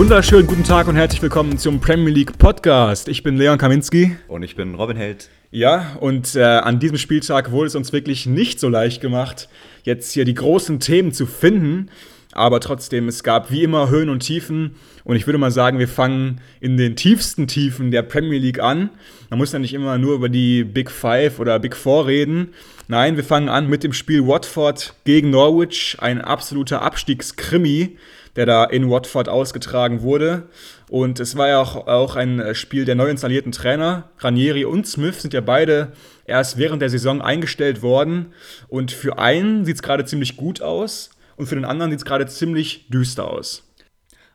[0.00, 3.06] Wunderschönen guten Tag und herzlich willkommen zum Premier League Podcast.
[3.06, 4.16] Ich bin Leon Kaminski.
[4.28, 5.28] Und ich bin Robin Held.
[5.50, 9.50] Ja, und äh, an diesem Spieltag wurde es uns wirklich nicht so leicht gemacht,
[9.82, 11.90] jetzt hier die großen Themen zu finden.
[12.32, 14.76] Aber trotzdem, es gab wie immer Höhen und Tiefen.
[15.04, 18.88] Und ich würde mal sagen, wir fangen in den tiefsten Tiefen der Premier League an.
[19.28, 22.54] Man muss ja nicht immer nur über die Big Five oder Big Four reden.
[22.88, 25.98] Nein, wir fangen an mit dem Spiel Watford gegen Norwich.
[26.00, 27.98] Ein absoluter Abstiegskrimi
[28.36, 30.48] der da in Watford ausgetragen wurde.
[30.88, 34.10] Und es war ja auch, auch ein äh, Spiel der neu installierten Trainer.
[34.18, 35.92] Ranieri und Smith sind ja beide
[36.24, 38.32] erst während der Saison eingestellt worden.
[38.68, 42.04] Und für einen sieht es gerade ziemlich gut aus und für den anderen sieht es
[42.04, 43.66] gerade ziemlich düster aus.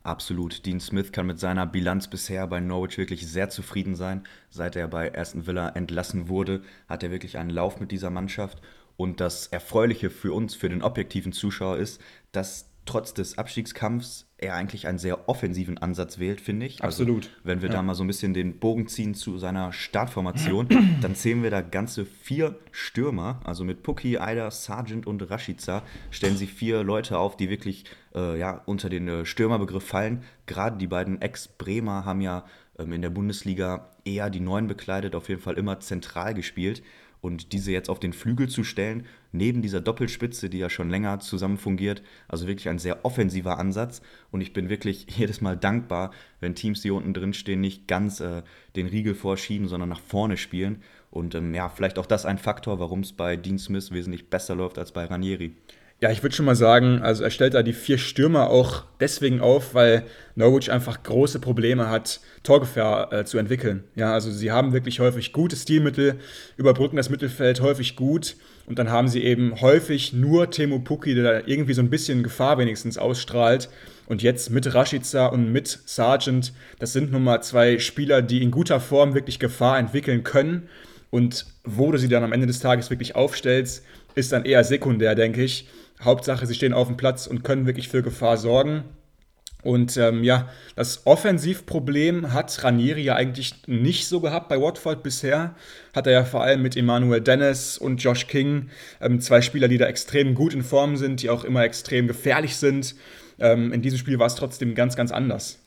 [0.05, 0.67] Absolut.
[0.67, 4.23] Dean Smith kann mit seiner Bilanz bisher bei Norwich wirklich sehr zufrieden sein.
[4.51, 8.61] Seit er bei Aston Villa entlassen wurde, hat er wirklich einen Lauf mit dieser Mannschaft.
[8.97, 11.99] Und das Erfreuliche für uns, für den objektiven Zuschauer ist,
[12.31, 16.83] dass trotz des Abstiegskampfs er eigentlich einen sehr offensiven Ansatz wählt, finde ich.
[16.83, 17.25] Also, Absolut.
[17.25, 17.75] Also, wenn wir ja.
[17.75, 20.67] da mal so ein bisschen den Bogen ziehen zu seiner Startformation,
[21.01, 23.39] dann zählen wir da ganze vier Stürmer.
[23.45, 28.37] Also mit Puki, Aida, Sargent und Rashica stellen sie vier Leute auf, die wirklich äh,
[28.37, 30.23] ja, unter den äh, Stürmerbegriff fallen.
[30.45, 32.45] Gerade die beiden Ex-Bremer haben ja
[32.77, 36.83] ähm, in der Bundesliga eher die Neuen bekleidet, auf jeden Fall immer zentral gespielt.
[37.25, 41.19] Und diese jetzt auf den Flügel zu stellen, neben dieser Doppelspitze, die ja schon länger
[41.21, 44.03] zusammen fungiert, also wirklich ein sehr offensiver Ansatz.
[44.29, 48.19] Und ich bin wirklich jedes Mal dankbar, wenn Teams, die unten drin stehen, nicht ganz
[48.19, 48.43] äh,
[48.75, 50.83] den Riegel vorschieben, sondern nach vorne spielen.
[51.09, 54.53] Und ähm, ja, vielleicht auch das ein Faktor, warum es bei Dean Smith wesentlich besser
[54.53, 55.55] läuft als bei Ranieri.
[56.01, 59.39] Ja, ich würde schon mal sagen, also er stellt da die vier Stürmer auch deswegen
[59.39, 60.03] auf, weil
[60.35, 63.85] Norwich einfach große Probleme hat, Torgefahr äh, zu entwickeln.
[63.95, 66.19] Ja, also sie haben wirklich häufig gute Stilmittel,
[66.57, 68.35] überbrücken das Mittelfeld häufig gut
[68.65, 72.23] und dann haben sie eben häufig nur Temo Pukki, der da irgendwie so ein bisschen
[72.23, 73.69] Gefahr wenigstens ausstrahlt.
[74.07, 78.51] Und jetzt mit Rashica und mit Sargent, das sind nun mal zwei Spieler, die in
[78.51, 80.67] guter Form wirklich Gefahr entwickeln können.
[81.09, 83.83] Und wo du sie dann am Ende des Tages wirklich aufstellst,
[84.15, 85.67] ist dann eher sekundär, denke ich.
[86.03, 88.83] Hauptsache, sie stehen auf dem Platz und können wirklich für Gefahr sorgen.
[89.65, 95.55] Und ähm, ja, das Offensivproblem hat Ranieri ja eigentlich nicht so gehabt bei Watford bisher.
[95.95, 98.69] Hat er ja vor allem mit Emmanuel Dennis und Josh King
[99.01, 102.57] ähm, zwei Spieler, die da extrem gut in Form sind, die auch immer extrem gefährlich
[102.57, 102.93] sind.
[103.39, 105.59] Ähm, in diesem Spiel war es trotzdem ganz, ganz anders.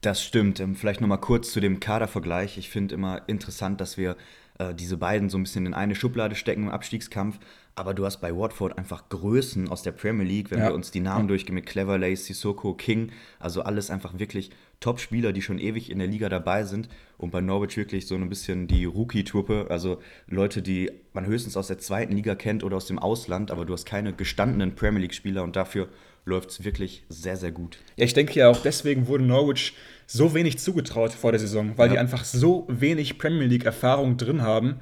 [0.00, 0.58] Das stimmt.
[0.58, 2.56] Ähm, vielleicht nochmal kurz zu dem Kadervergleich.
[2.56, 4.16] Ich finde immer interessant, dass wir
[4.62, 7.38] äh, diese beiden so ein bisschen in eine Schublade stecken im Abstiegskampf.
[7.74, 10.68] Aber du hast bei Watford einfach Größen aus der Premier League, wenn ja.
[10.68, 15.40] wir uns die Namen durchgehen mit Cleverley, Sissoko, King, also alles einfach wirklich Top-Spieler, die
[15.40, 16.88] schon ewig in der Liga dabei sind.
[17.22, 21.68] Und bei Norwich wirklich so ein bisschen die Rookie-Truppe, also Leute, die man höchstens aus
[21.68, 25.44] der zweiten Liga kennt oder aus dem Ausland, aber du hast keine gestandenen Premier League-Spieler
[25.44, 25.88] und dafür
[26.24, 27.78] läuft es wirklich sehr, sehr gut.
[27.96, 29.74] Ja, ich denke ja auch deswegen wurde Norwich
[30.06, 31.92] so wenig zugetraut vor der Saison, weil ja.
[31.92, 34.80] die einfach so wenig Premier League-Erfahrung drin haben.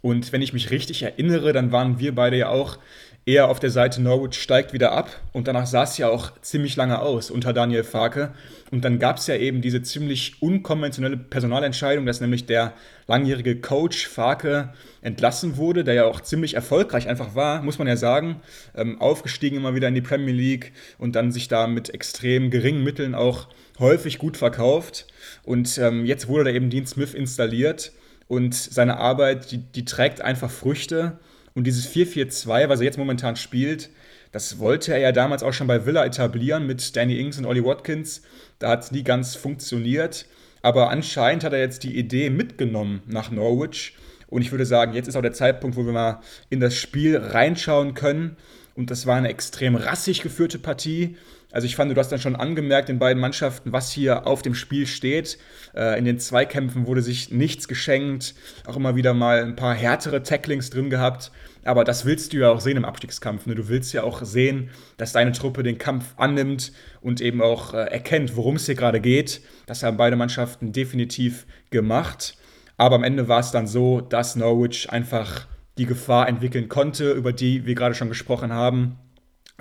[0.00, 2.78] Und wenn ich mich richtig erinnere, dann waren wir beide ja auch
[3.24, 6.74] eher auf der Seite Norwich steigt wieder ab und danach sah es ja auch ziemlich
[6.74, 8.34] lange aus unter Daniel Farke.
[8.72, 12.72] Und dann gab es ja eben diese ziemlich unkonventionelle Personalentscheidung, dass nämlich der
[13.06, 14.72] langjährige Coach Farke
[15.02, 18.40] entlassen wurde, der ja auch ziemlich erfolgreich einfach war, muss man ja sagen.
[18.74, 22.82] Ähm, aufgestiegen immer wieder in die Premier League und dann sich da mit extrem geringen
[22.82, 25.06] Mitteln auch häufig gut verkauft.
[25.44, 27.92] Und ähm, jetzt wurde da eben Dean Smith installiert
[28.26, 31.18] und seine Arbeit, die, die trägt einfach Früchte.
[31.54, 33.90] Und dieses 4-4-2, was er jetzt momentan spielt,
[34.32, 37.64] das wollte er ja damals auch schon bei Villa etablieren mit Danny Ings und Ollie
[37.64, 38.22] Watkins.
[38.58, 40.26] Da hat es nie ganz funktioniert.
[40.62, 43.96] Aber anscheinend hat er jetzt die Idee mitgenommen nach Norwich.
[44.28, 47.16] Und ich würde sagen, jetzt ist auch der Zeitpunkt, wo wir mal in das Spiel
[47.18, 48.36] reinschauen können.
[48.74, 51.16] Und das war eine extrem rassig geführte Partie.
[51.52, 54.54] Also ich fand, du hast dann schon angemerkt in beiden Mannschaften, was hier auf dem
[54.54, 55.38] Spiel steht.
[55.74, 58.34] Äh, in den Zweikämpfen wurde sich nichts geschenkt,
[58.66, 61.30] auch immer wieder mal ein paar härtere Tacklings drin gehabt.
[61.64, 63.46] Aber das willst du ja auch sehen im Abstiegskampf.
[63.46, 63.54] Ne?
[63.54, 66.72] Du willst ja auch sehen, dass deine Truppe den Kampf annimmt
[67.02, 69.42] und eben auch äh, erkennt, worum es hier gerade geht.
[69.66, 72.36] Das haben beide Mannschaften definitiv gemacht.
[72.78, 75.46] Aber am Ende war es dann so, dass Norwich einfach
[75.78, 78.98] die Gefahr entwickeln konnte, über die wir gerade schon gesprochen haben.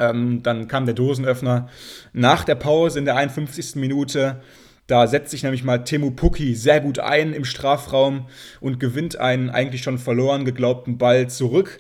[0.02, 1.70] Ähm, dann kam der Dosenöffner
[2.12, 3.76] nach der Pause in der 51.
[3.76, 4.42] Minute.
[4.88, 8.26] Da setzt sich nämlich mal Temu Pukki sehr gut ein im Strafraum
[8.60, 11.80] und gewinnt einen eigentlich schon verloren geglaubten Ball zurück.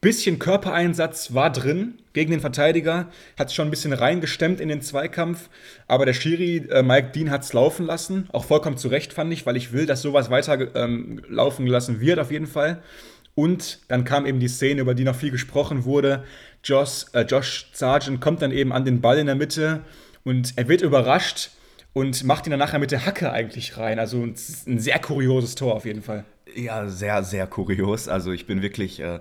[0.00, 3.08] Bisschen Körpereinsatz war drin gegen den Verteidiger,
[3.38, 5.50] hat schon ein bisschen reingestemmt in den Zweikampf,
[5.88, 9.32] aber der Schiri äh, Mike Dean hat es laufen lassen, auch vollkommen zu Recht fand
[9.32, 12.82] ich, weil ich will, dass sowas weiter ähm, laufen gelassen wird auf jeden Fall.
[13.34, 16.24] Und dann kam eben die Szene, über die noch viel gesprochen wurde.
[16.64, 19.80] Josh, äh, Josh Sargent kommt dann eben an den Ball in der Mitte
[20.24, 21.50] und er wird überrascht
[21.92, 23.98] und macht ihn dann nachher mit der Hacke eigentlich rein.
[23.98, 24.34] Also ein,
[24.66, 26.24] ein sehr kurioses Tor auf jeden Fall.
[26.54, 28.08] Ja, sehr, sehr kurios.
[28.08, 29.20] Also ich bin wirklich äh,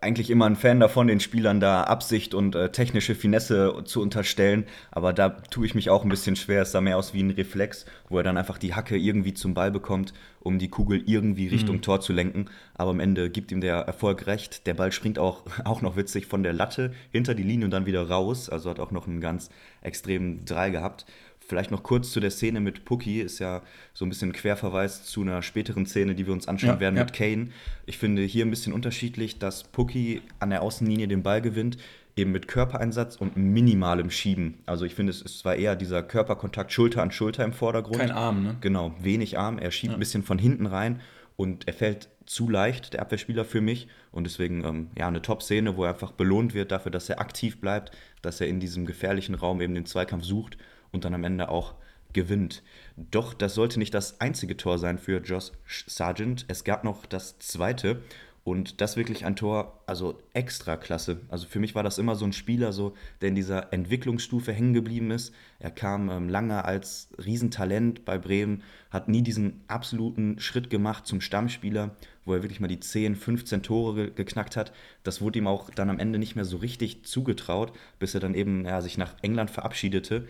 [0.00, 4.64] eigentlich immer ein Fan davon, den Spielern da Absicht und äh, technische Finesse zu unterstellen.
[4.90, 6.62] Aber da tue ich mich auch ein bisschen schwer.
[6.62, 9.54] Es sah mehr aus wie ein Reflex, wo er dann einfach die Hacke irgendwie zum
[9.54, 11.82] Ball bekommt, um die Kugel irgendwie Richtung mhm.
[11.82, 12.46] Tor zu lenken.
[12.74, 14.66] Aber am Ende gibt ihm der Erfolg recht.
[14.66, 17.86] Der Ball springt auch, auch noch witzig von der Latte hinter die Linie und dann
[17.86, 18.48] wieder raus.
[18.48, 19.50] Also hat auch noch einen ganz
[19.82, 21.06] extremen Drall gehabt.
[21.48, 23.62] Vielleicht noch kurz zu der Szene mit Puki, ist ja
[23.94, 26.96] so ein bisschen ein Querverweis zu einer späteren Szene, die wir uns anschauen ja, werden
[26.96, 27.04] ja.
[27.04, 27.48] mit Kane.
[27.86, 31.78] Ich finde hier ein bisschen unterschiedlich, dass Puki an der Außenlinie den Ball gewinnt,
[32.16, 34.58] eben mit Körpereinsatz und minimalem Schieben.
[34.66, 37.98] Also ich finde, es ist zwar eher dieser Körperkontakt Schulter an Schulter im Vordergrund.
[37.98, 38.56] Kein Arm, ne?
[38.60, 39.58] Genau, wenig Arm.
[39.58, 39.96] Er schiebt ja.
[39.96, 41.00] ein bisschen von hinten rein
[41.36, 43.88] und er fällt zu leicht, der Abwehrspieler für mich.
[44.12, 47.58] Und deswegen, ähm, ja, eine Top-Szene, wo er einfach belohnt wird dafür, dass er aktiv
[47.58, 50.58] bleibt, dass er in diesem gefährlichen Raum eben den Zweikampf sucht
[50.92, 51.74] und dann am Ende auch
[52.12, 52.62] gewinnt.
[52.96, 55.52] Doch das sollte nicht das einzige Tor sein für Josh
[55.86, 56.46] Sargent.
[56.48, 58.02] Es gab noch das zweite
[58.48, 61.20] und das wirklich ein Tor, also extra klasse.
[61.28, 64.72] Also für mich war das immer so ein Spieler, so, der in dieser Entwicklungsstufe hängen
[64.72, 65.34] geblieben ist.
[65.58, 71.20] Er kam ähm, lange als Riesentalent bei Bremen, hat nie diesen absoluten Schritt gemacht zum
[71.20, 71.94] Stammspieler,
[72.24, 74.72] wo er wirklich mal die 10, 15 Tore ge geknackt hat.
[75.02, 78.34] Das wurde ihm auch dann am Ende nicht mehr so richtig zugetraut, bis er dann
[78.34, 80.26] eben ja, sich nach England verabschiedete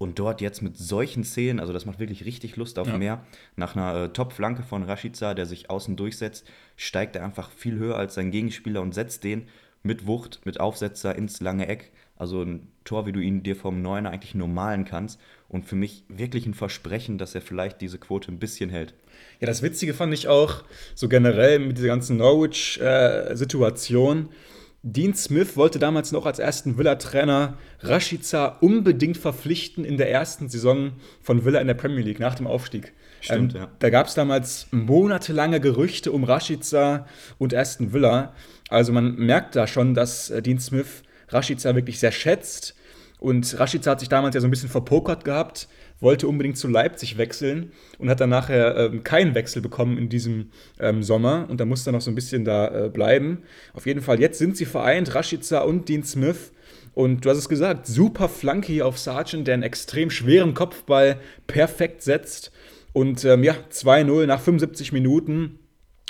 [0.00, 2.96] und dort jetzt mit solchen Szenen, also das macht wirklich richtig Lust auf ja.
[2.96, 3.22] mehr.
[3.56, 7.96] Nach einer äh, Top-Flanke von Rashica, der sich außen durchsetzt, steigt er einfach viel höher
[7.96, 9.48] als sein Gegenspieler und setzt den
[9.82, 11.92] mit Wucht, mit Aufsetzer ins lange Eck.
[12.16, 15.20] Also ein Tor, wie du ihn dir vom Neuner eigentlich nur malen kannst.
[15.50, 18.94] Und für mich wirklich ein Versprechen, dass er vielleicht diese Quote ein bisschen hält.
[19.38, 20.64] Ja, das Witzige fand ich auch
[20.94, 24.30] so generell mit dieser ganzen Norwich-Situation.
[24.30, 24.34] Äh,
[24.82, 30.92] Dean Smith wollte damals noch als ersten Villa-Trainer Rashica unbedingt verpflichten in der ersten Saison
[31.20, 32.94] von Villa in der Premier League nach dem Aufstieg.
[33.20, 33.68] Stimmt, ähm, ja.
[33.78, 37.06] Da gab es damals monatelange Gerüchte um Rashica
[37.36, 38.32] und Aston Villa.
[38.70, 42.74] Also man merkt da schon, dass äh, Dean Smith Rashica wirklich sehr schätzt.
[43.18, 45.68] Und Rashica hat sich damals ja so ein bisschen verpokert gehabt
[46.00, 50.50] wollte unbedingt zu Leipzig wechseln und hat dann nachher ähm, keinen Wechsel bekommen in diesem
[50.78, 53.42] ähm, Sommer und da musste er noch so ein bisschen da äh, bleiben.
[53.74, 56.52] Auf jeden Fall, jetzt sind sie vereint, Rashica und Dean Smith.
[56.92, 61.20] Und du hast es gesagt, super Flanke hier auf Sargent, der einen extrem schweren Kopfball
[61.46, 62.50] perfekt setzt.
[62.92, 65.60] Und ähm, ja, 2-0 nach 75 Minuten.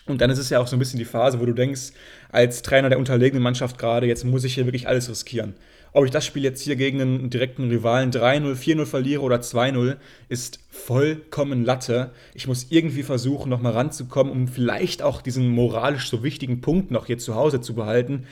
[0.06, 1.92] Und dann ist es ja auch so ein bisschen die Phase, wo du denkst,
[2.31, 5.54] als Trainer der unterlegenen Mannschaft gerade, jetzt muss ich hier wirklich alles riskieren.
[5.92, 9.96] Ob ich das Spiel jetzt hier gegen einen direkten Rivalen 3-0, 4-0 verliere oder 2-0,
[10.28, 12.12] ist vollkommen Latte.
[12.34, 17.06] Ich muss irgendwie versuchen, nochmal ranzukommen, um vielleicht auch diesen moralisch so wichtigen Punkt noch
[17.06, 18.26] hier zu Hause zu behalten.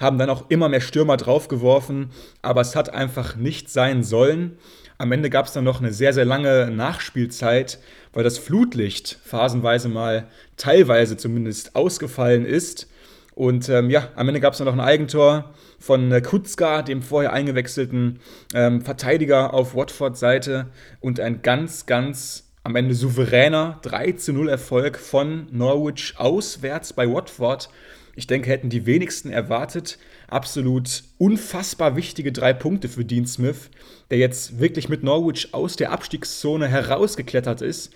[0.00, 2.10] Haben dann auch immer mehr Stürmer draufgeworfen,
[2.40, 4.56] aber es hat einfach nicht sein sollen.
[4.96, 7.78] Am Ende gab es dann noch eine sehr, sehr lange Nachspielzeit,
[8.12, 12.88] weil das Flutlicht phasenweise mal, teilweise zumindest, ausgefallen ist.
[13.34, 17.32] Und ähm, ja, am Ende gab es noch ein Eigentor von äh, Kutzka, dem vorher
[17.32, 18.20] eingewechselten
[18.54, 20.68] ähm, Verteidiger auf Watfords Seite.
[21.00, 27.10] Und ein ganz, ganz am Ende souveräner 3 zu 0 Erfolg von Norwich auswärts bei
[27.10, 27.70] Watford.
[28.14, 29.98] Ich denke, hätten die wenigsten erwartet.
[30.28, 33.70] Absolut unfassbar wichtige drei Punkte für Dean Smith,
[34.10, 37.92] der jetzt wirklich mit Norwich aus der Abstiegszone herausgeklettert ist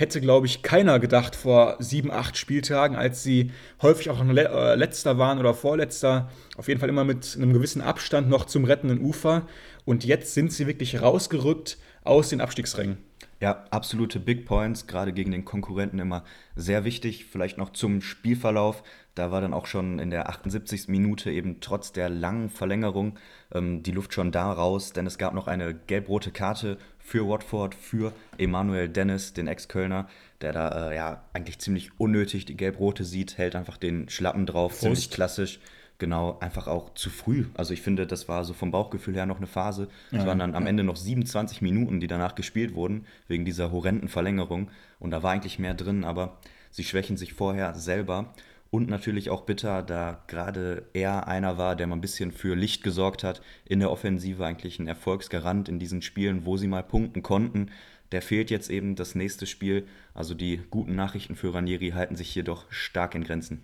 [0.00, 3.52] hätte, glaube ich, keiner gedacht vor sieben, acht Spieltagen, als sie
[3.82, 6.30] häufig auch noch äh, letzter waren oder vorletzter.
[6.56, 9.46] Auf jeden Fall immer mit einem gewissen Abstand noch zum rettenden Ufer.
[9.84, 12.98] Und jetzt sind sie wirklich rausgerückt aus den Abstiegsrängen.
[13.40, 16.24] Ja, absolute Big Points, gerade gegen den Konkurrenten immer
[16.56, 17.24] sehr wichtig.
[17.24, 18.82] Vielleicht noch zum Spielverlauf.
[19.14, 20.88] Da war dann auch schon in der 78.
[20.88, 23.18] Minute eben trotz der langen Verlängerung
[23.52, 27.74] ähm, die Luft schon da raus, denn es gab noch eine gelb-rote Karte für Watford,
[27.74, 30.08] für Emanuel Dennis, den Ex-Kölner,
[30.42, 34.72] der da äh, ja eigentlich ziemlich unnötig die gelb-rote sieht, hält einfach den Schlappen drauf,
[34.72, 34.82] Prost.
[34.82, 35.60] ziemlich klassisch.
[36.00, 37.44] Genau, einfach auch zu früh.
[37.52, 39.88] Also ich finde, das war so vom Bauchgefühl her noch eine Phase.
[40.10, 43.70] Es ja, waren dann am Ende noch 27 Minuten, die danach gespielt wurden, wegen dieser
[43.70, 44.70] horrenden Verlängerung.
[44.98, 46.38] Und da war eigentlich mehr drin, aber
[46.70, 48.32] sie schwächen sich vorher selber.
[48.70, 52.82] Und natürlich auch bitter, da gerade er einer war, der mal ein bisschen für Licht
[52.82, 53.42] gesorgt hat.
[53.66, 57.72] In der Offensive eigentlich ein Erfolgsgarant in diesen Spielen, wo sie mal punkten konnten.
[58.10, 59.86] Der fehlt jetzt eben das nächste Spiel.
[60.14, 63.62] Also die guten Nachrichten für Ranieri halten sich hier doch stark in Grenzen.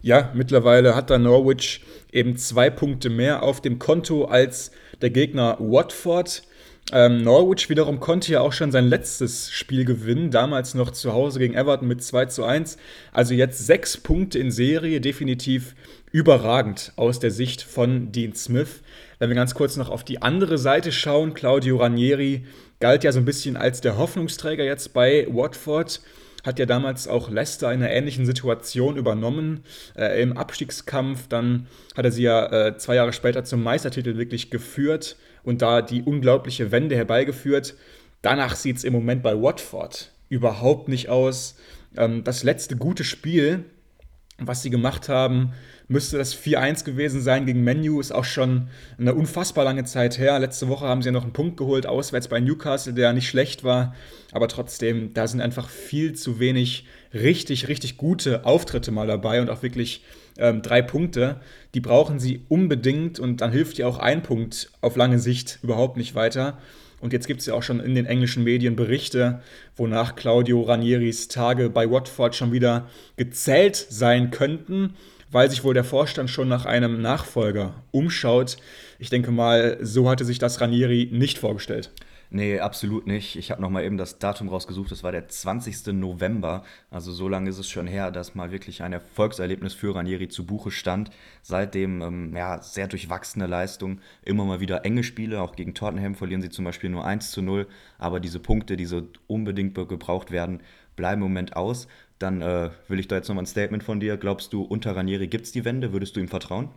[0.00, 1.80] Ja, mittlerweile hat da Norwich
[2.12, 4.70] eben zwei Punkte mehr auf dem Konto als
[5.02, 6.42] der Gegner Watford.
[6.90, 11.38] Ähm, Norwich wiederum konnte ja auch schon sein letztes Spiel gewinnen, damals noch zu Hause
[11.38, 12.78] gegen Everton mit 2 zu 1.
[13.12, 15.74] Also jetzt sechs Punkte in Serie, definitiv
[16.12, 18.80] überragend aus der Sicht von Dean Smith.
[19.18, 22.46] Wenn wir ganz kurz noch auf die andere Seite schauen, Claudio Ranieri
[22.80, 26.00] galt ja so ein bisschen als der Hoffnungsträger jetzt bei Watford
[26.48, 29.64] hat ja damals auch Leicester in einer ähnlichen Situation übernommen
[29.96, 31.28] äh, im Abstiegskampf.
[31.28, 35.82] Dann hat er sie ja äh, zwei Jahre später zum Meistertitel wirklich geführt und da
[35.82, 37.74] die unglaubliche Wende herbeigeführt.
[38.22, 41.56] Danach sieht es im Moment bei Watford überhaupt nicht aus.
[41.98, 43.66] Ähm, das letzte gute Spiel,
[44.38, 45.52] was sie gemacht haben,
[45.88, 48.68] müsste das 4-1 gewesen sein gegen Menu, ist auch schon
[48.98, 50.38] eine unfassbar lange Zeit her.
[50.38, 53.64] Letzte Woche haben sie ja noch einen Punkt geholt, auswärts bei Newcastle, der nicht schlecht
[53.64, 53.94] war.
[54.30, 59.50] Aber trotzdem, da sind einfach viel zu wenig richtig, richtig gute Auftritte mal dabei und
[59.50, 60.04] auch wirklich
[60.36, 61.40] ähm, drei Punkte.
[61.74, 65.96] Die brauchen sie unbedingt und dann hilft ja auch ein Punkt auf lange Sicht überhaupt
[65.96, 66.58] nicht weiter.
[67.00, 69.40] Und jetzt gibt es ja auch schon in den englischen Medien Berichte,
[69.76, 74.94] wonach Claudio Ranieris Tage bei Watford schon wieder gezählt sein könnten
[75.30, 78.56] weil sich wohl der Vorstand schon nach einem Nachfolger umschaut.
[78.98, 81.90] Ich denke mal, so hatte sich das Ranieri nicht vorgestellt.
[82.30, 83.36] Nee, absolut nicht.
[83.36, 84.90] Ich habe nochmal eben das Datum rausgesucht.
[84.90, 85.94] Das war der 20.
[85.94, 86.62] November.
[86.90, 90.44] Also so lange ist es schon her, dass mal wirklich ein Erfolgserlebnis für Ranieri zu
[90.44, 91.10] Buche stand.
[91.42, 94.00] Seitdem ähm, ja, sehr durchwachsene Leistung.
[94.22, 95.40] Immer mal wieder enge Spiele.
[95.40, 97.66] Auch gegen Tottenham verlieren sie zum Beispiel nur 1 zu 0.
[97.96, 100.60] Aber diese Punkte, die so unbedingt gebraucht werden,
[100.96, 101.88] bleiben im Moment aus.
[102.18, 104.18] Dann äh, will ich da jetzt nochmal ein Statement von dir.
[104.18, 105.94] Glaubst du, unter Ranieri gibt es die Wende?
[105.94, 106.68] Würdest du ihm vertrauen?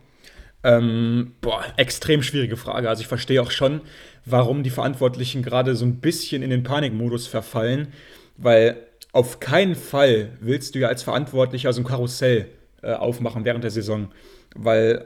[0.64, 2.88] Ähm, boah, extrem schwierige Frage.
[2.88, 3.80] Also ich verstehe auch schon,
[4.24, 7.88] warum die Verantwortlichen gerade so ein bisschen in den Panikmodus verfallen,
[8.36, 8.76] weil
[9.12, 12.46] auf keinen Fall willst du ja als Verantwortlicher so ein Karussell
[12.82, 14.10] äh, aufmachen während der Saison,
[14.54, 15.04] weil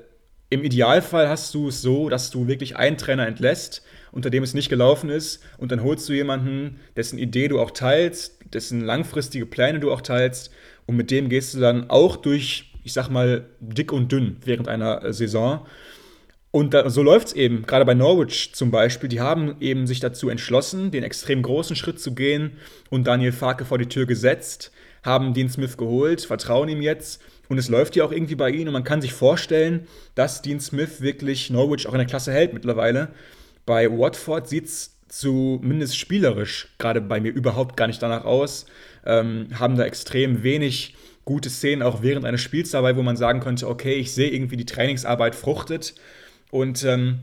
[0.49, 3.83] im Idealfall hast du es so, dass du wirklich einen Trainer entlässt,
[4.13, 7.73] unter dem es nicht gelaufen ist, und dann holst du jemanden, dessen Idee du auch
[7.73, 10.53] teilst, dessen langfristige Pläne du auch teilst,
[10.87, 14.69] und mit dem gehst du dann auch durch, ich sag mal, dick und dünn während
[14.69, 15.67] einer äh, Saison.
[16.53, 19.09] Und da, so läuft es eben, gerade bei Norwich zum Beispiel.
[19.09, 22.53] Die haben eben sich dazu entschlossen, den extrem großen Schritt zu gehen
[22.89, 24.71] und Daniel Farke vor die Tür gesetzt,
[25.03, 28.69] haben Dean Smith geholt, vertrauen ihm jetzt und es läuft ja auch irgendwie bei ihnen
[28.69, 32.55] und man kann sich vorstellen, dass Dean Smith wirklich Norwich auch in der Klasse hält
[32.55, 33.09] mittlerweile.
[33.67, 38.67] Bei Watford sieht es zumindest spielerisch gerade bei mir überhaupt gar nicht danach aus.
[39.05, 40.95] Ähm, haben da extrem wenig
[41.27, 44.57] gute Szenen auch während eines Spiels dabei, wo man sagen könnte, okay, ich sehe irgendwie
[44.57, 45.95] die Trainingsarbeit fruchtet.
[46.51, 47.19] Und ähm,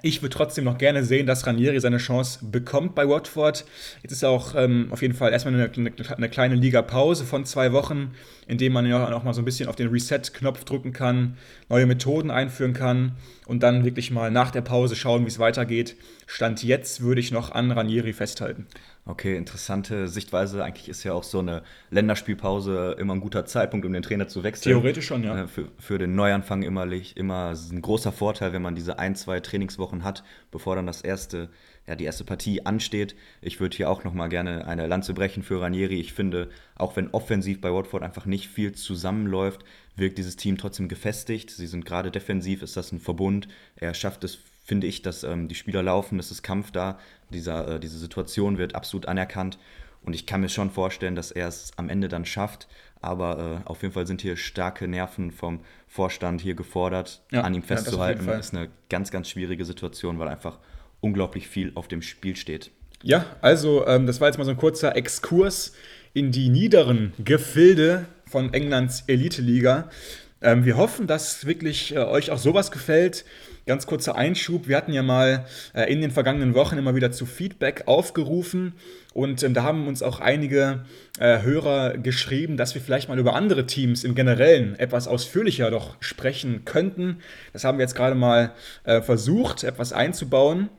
[0.00, 3.66] ich würde trotzdem noch gerne sehen, dass Ranieri seine Chance bekommt bei Watford.
[4.02, 7.72] Jetzt ist auch ähm, auf jeden Fall erstmal eine, eine, eine kleine Liga-Pause von zwei
[7.72, 8.12] Wochen,
[8.48, 11.36] in dem man ja auch mal so ein bisschen auf den Reset-Knopf drücken kann,
[11.68, 13.12] neue Methoden einführen kann
[13.46, 15.94] und dann wirklich mal nach der Pause schauen, wie es weitergeht.
[16.26, 18.66] Stand jetzt würde ich noch an Ranieri festhalten.
[19.04, 20.62] Okay, interessante Sichtweise.
[20.62, 24.44] Eigentlich ist ja auch so eine Länderspielpause immer ein guter Zeitpunkt, um den Trainer zu
[24.44, 24.74] wechseln.
[24.74, 25.42] Theoretisch schon, ja.
[25.42, 29.40] Äh, für, für den Neuanfang immer, immer ein großer Vorteil, wenn man diese ein, zwei
[29.40, 31.48] Trainingswochen hat, bevor dann das erste,
[31.88, 33.16] ja, die erste Partie ansteht.
[33.40, 35.98] Ich würde hier auch nochmal gerne eine Lanze brechen für Ranieri.
[35.98, 39.64] Ich finde, auch wenn offensiv bei Watford einfach nicht viel zusammenläuft,
[39.96, 41.50] wirkt dieses Team trotzdem gefestigt.
[41.50, 43.48] Sie sind gerade defensiv, ist das ein Verbund.
[43.74, 44.38] Er schafft es
[44.72, 46.98] finde ich, dass ähm, die Spieler laufen, es ist Kampf da,
[47.28, 49.58] dieser, äh, diese Situation wird absolut anerkannt
[50.00, 52.68] und ich kann mir schon vorstellen, dass er es am Ende dann schafft,
[53.02, 57.52] aber äh, auf jeden Fall sind hier starke Nerven vom Vorstand hier gefordert, ja, an
[57.52, 58.24] ihm festzuhalten.
[58.24, 60.58] Ja, das ist eine ganz, ganz schwierige Situation, weil einfach
[61.02, 62.70] unglaublich viel auf dem Spiel steht.
[63.02, 65.74] Ja, also ähm, das war jetzt mal so ein kurzer Exkurs
[66.14, 69.90] in die niederen Gefilde von Englands Elite-Liga.
[70.42, 73.24] Ähm, wir hoffen, dass wirklich äh, euch auch sowas gefällt.
[73.64, 74.66] Ganz kurzer Einschub.
[74.66, 78.74] Wir hatten ja mal äh, in den vergangenen Wochen immer wieder zu Feedback aufgerufen
[79.14, 80.84] und ähm, da haben uns auch einige
[81.18, 85.96] äh, Hörer geschrieben, dass wir vielleicht mal über andere Teams im Generellen etwas ausführlicher doch
[86.00, 87.18] sprechen könnten.
[87.52, 88.52] Das haben wir jetzt gerade mal
[88.84, 90.70] äh, versucht, etwas einzubauen.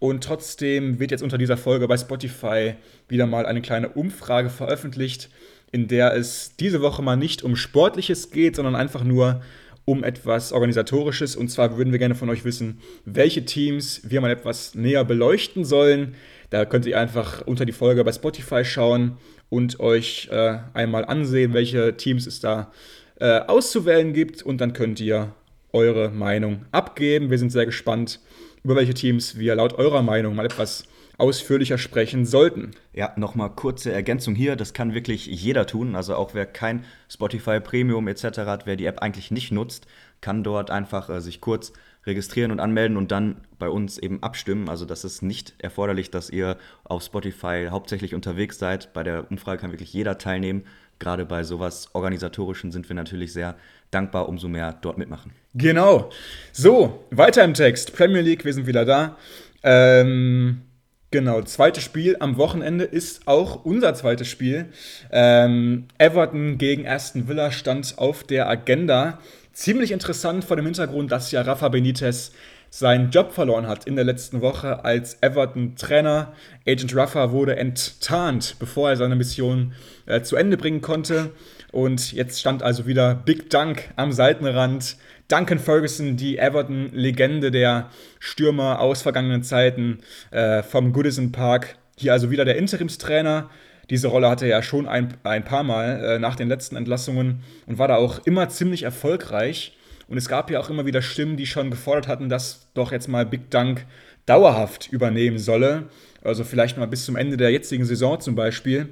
[0.00, 2.74] Und trotzdem wird jetzt unter dieser Folge bei Spotify
[3.08, 5.28] wieder mal eine kleine Umfrage veröffentlicht,
[5.72, 9.42] in der es diese Woche mal nicht um Sportliches geht, sondern einfach nur
[9.84, 11.34] um etwas Organisatorisches.
[11.34, 15.64] Und zwar würden wir gerne von euch wissen, welche Teams wir mal etwas näher beleuchten
[15.64, 16.14] sollen.
[16.50, 19.16] Da könnt ihr einfach unter die Folge bei Spotify schauen
[19.48, 22.70] und euch äh, einmal ansehen, welche Teams es da
[23.18, 24.42] äh, auszuwählen gibt.
[24.42, 25.34] Und dann könnt ihr
[25.72, 27.30] eure Meinung abgeben.
[27.30, 28.20] Wir sind sehr gespannt,
[28.64, 30.84] über welche Teams wir laut eurer Meinung mal etwas
[31.18, 32.70] ausführlicher sprechen sollten.
[32.92, 34.56] Ja, nochmal kurze Ergänzung hier.
[34.56, 35.96] Das kann wirklich jeder tun.
[35.96, 38.38] Also auch wer kein Spotify Premium etc.
[38.38, 39.86] hat, wer die App eigentlich nicht nutzt,
[40.20, 41.72] kann dort einfach äh, sich kurz
[42.06, 44.68] registrieren und anmelden und dann bei uns eben abstimmen.
[44.68, 48.92] Also das ist nicht erforderlich, dass ihr auf Spotify hauptsächlich unterwegs seid.
[48.92, 50.64] Bei der Umfrage kann wirklich jeder teilnehmen.
[51.00, 53.56] gerade bei sowas Organisatorischen sind wir natürlich sehr
[53.92, 55.32] dankbar, umso mehr dort mitmachen.
[55.54, 56.10] Genau.
[56.52, 57.94] So, weiter im Text.
[57.94, 59.16] Premier League, wir sind wieder da.
[59.62, 60.62] Ähm,
[61.10, 64.66] genau, zweites Spiel am Wochenende ist auch unser zweites Spiel.
[65.10, 69.18] Ähm, Everton gegen Aston Villa stand auf der Agenda.
[69.52, 72.32] Ziemlich interessant vor dem Hintergrund, dass ja Rafa Benitez
[72.70, 76.34] seinen Job verloren hat in der letzten Woche als Everton-Trainer.
[76.66, 79.72] Agent Rafa wurde enttarnt, bevor er seine Mission
[80.06, 81.30] äh, zu Ende bringen konnte.
[81.72, 84.96] Und jetzt stand also wieder Big Dunk am Seitenrand.
[85.28, 89.98] Duncan Ferguson, die Everton-Legende der Stürmer aus vergangenen Zeiten
[90.30, 91.76] äh, vom Goodison Park.
[91.98, 93.50] Hier also wieder der Interimstrainer.
[93.90, 97.42] Diese Rolle hatte er ja schon ein, ein paar Mal äh, nach den letzten Entlassungen
[97.66, 99.76] und war da auch immer ziemlich erfolgreich.
[100.08, 103.08] Und es gab ja auch immer wieder Stimmen, die schon gefordert hatten, dass doch jetzt
[103.08, 103.84] mal Big Dunk
[104.24, 105.88] dauerhaft übernehmen solle.
[106.22, 108.88] Also vielleicht mal bis zum Ende der jetzigen Saison zum Beispiel.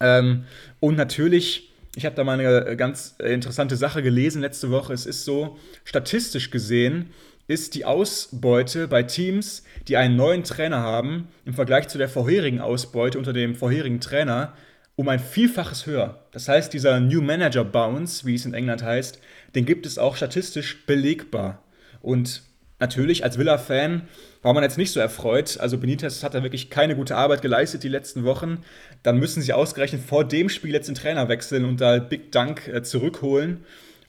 [0.00, 0.44] Ähm,
[0.78, 4.92] und natürlich, ich habe da mal eine ganz interessante Sache gelesen letzte Woche.
[4.92, 7.10] Es ist so, statistisch gesehen
[7.48, 12.60] ist die Ausbeute bei Teams, die einen neuen Trainer haben, im Vergleich zu der vorherigen
[12.60, 14.52] Ausbeute unter dem vorherigen Trainer
[14.94, 16.26] um ein Vielfaches höher.
[16.30, 19.18] Das heißt, dieser New Manager Bounce, wie es in England heißt,
[19.54, 21.64] den gibt es auch statistisch belegbar.
[22.02, 22.42] Und
[22.78, 24.02] natürlich als Villa-Fan
[24.42, 25.58] war man jetzt nicht so erfreut.
[25.60, 28.58] Also Benitez hat da wirklich keine gute Arbeit geleistet die letzten Wochen.
[29.02, 32.68] Dann müssen sie ausgerechnet vor dem Spiel jetzt den Trainer wechseln und da Big Dunk
[32.68, 33.64] äh, zurückholen.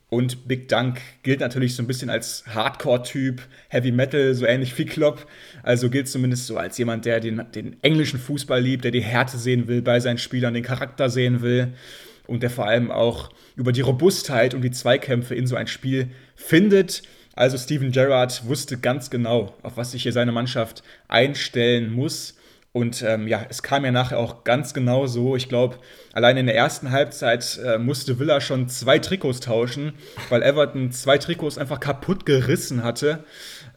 [0.09, 4.85] Und Big Dunk gilt natürlich so ein bisschen als Hardcore-Typ, Heavy Metal, so ähnlich wie
[4.85, 5.25] Klopp.
[5.63, 9.37] Also gilt zumindest so als jemand, der den, den englischen Fußball liebt, der die Härte
[9.37, 11.73] sehen will bei seinen Spielern, den Charakter sehen will
[12.27, 16.09] und der vor allem auch über die Robustheit und die Zweikämpfe in so ein Spiel
[16.35, 17.03] findet.
[17.33, 22.35] Also Steven Gerrard wusste ganz genau, auf was sich hier seine Mannschaft einstellen muss.
[22.73, 25.35] Und ähm, ja, es kam ja nachher auch ganz genau so.
[25.35, 25.75] Ich glaube,
[26.13, 29.93] allein in der ersten Halbzeit äh, musste Villa schon zwei Trikots tauschen,
[30.29, 33.25] weil Everton zwei Trikots einfach kaputt gerissen hatte.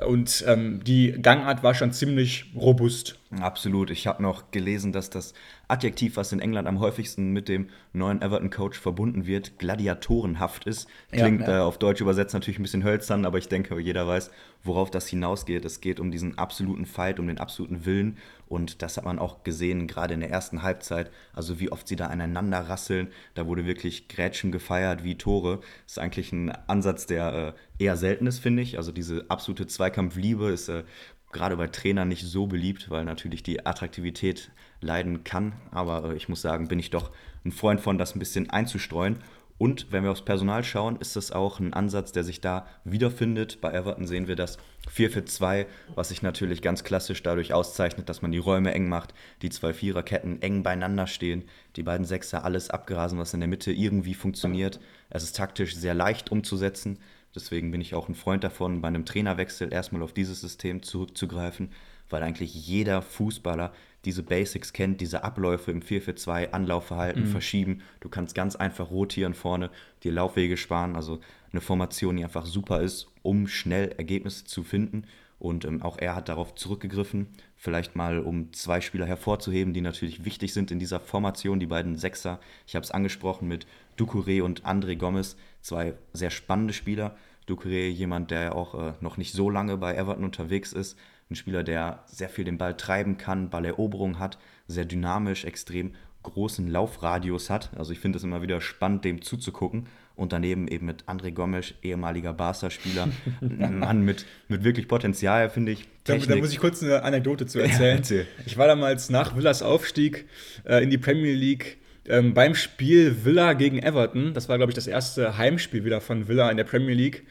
[0.06, 3.18] Und ähm, die Gangart war schon ziemlich robust.
[3.40, 3.90] Absolut.
[3.90, 5.34] Ich habe noch gelesen, dass das
[5.66, 10.88] Adjektiv, was in England am häufigsten mit dem neuen Everton-Coach verbunden wird, gladiatorenhaft ist.
[11.10, 11.58] Klingt ja, ja.
[11.58, 14.30] Äh, auf Deutsch übersetzt natürlich ein bisschen hölzern, aber ich denke, jeder weiß,
[14.62, 15.64] worauf das hinausgeht.
[15.64, 18.18] Es geht um diesen absoluten Fight, um den absoluten Willen.
[18.46, 21.10] Und das hat man auch gesehen, gerade in der ersten Halbzeit.
[21.32, 23.08] Also wie oft sie da aneinander rasseln.
[23.34, 25.60] Da wurde wirklich Grätschen gefeiert wie Tore.
[25.84, 28.76] Das ist eigentlich ein Ansatz, der äh, eher selten ist, finde ich.
[28.76, 30.84] Also diese absolute Zweikampfliebe ist äh,
[31.32, 35.54] gerade bei Trainern nicht so beliebt, weil natürlich die Attraktivität leiden kann.
[35.70, 37.10] Aber äh, ich muss sagen, bin ich doch
[37.44, 39.18] ein Freund von, das ein bisschen einzustreuen.
[39.56, 43.60] Und wenn wir aufs Personal schauen, ist das auch ein Ansatz, der sich da wiederfindet.
[43.60, 44.58] Bei Everton sehen wir das
[44.90, 48.88] 4 für 2, was sich natürlich ganz klassisch dadurch auszeichnet, dass man die Räume eng
[48.88, 51.44] macht, die zwei Viererketten eng beieinander stehen,
[51.76, 54.80] die beiden Sechser alles abgrasen, was in der Mitte irgendwie funktioniert.
[55.08, 56.98] Es ist taktisch sehr leicht umzusetzen.
[57.34, 61.70] Deswegen bin ich auch ein Freund davon, bei einem Trainerwechsel erstmal auf dieses System zurückzugreifen,
[62.10, 63.72] weil eigentlich jeder Fußballer
[64.04, 67.28] diese Basics kennt, diese Abläufe im 4-4-2, Anlaufverhalten, mhm.
[67.28, 67.82] verschieben.
[68.00, 69.70] Du kannst ganz einfach rotieren vorne,
[70.02, 70.96] dir Laufwege sparen.
[70.96, 71.20] Also
[71.52, 75.04] eine Formation, die einfach super ist, um schnell Ergebnisse zu finden.
[75.38, 80.24] Und ähm, auch er hat darauf zurückgegriffen, vielleicht mal um zwei Spieler hervorzuheben, die natürlich
[80.24, 82.40] wichtig sind in dieser Formation, die beiden Sechser.
[82.66, 83.66] Ich habe es angesprochen mit
[83.98, 87.16] Ducouré und André Gomez, zwei sehr spannende Spieler.
[87.46, 90.96] Ducouré, jemand, der auch äh, noch nicht so lange bei Everton unterwegs ist,
[91.30, 96.68] ein Spieler, der sehr viel den Ball treiben kann, Balleroberung hat, sehr dynamisch, extrem großen
[96.68, 97.70] Laufradius hat.
[97.76, 99.86] Also ich finde es immer wieder spannend, dem zuzugucken.
[100.16, 103.08] Und daneben eben mit André Gomes, ehemaliger Barca-Spieler,
[103.40, 105.88] ein Mann mit, mit wirklich Potenzial, finde ich.
[106.04, 108.00] Da, da, muss ich kurz eine Anekdote zu erzählen.
[108.04, 110.26] Ja, ich war damals nach Villas Aufstieg
[110.64, 111.78] äh, in die Premier League
[112.08, 114.34] ähm, beim Spiel Villa gegen Everton.
[114.34, 117.24] Das war, glaube ich, das erste Heimspiel wieder von Villa in der Premier League.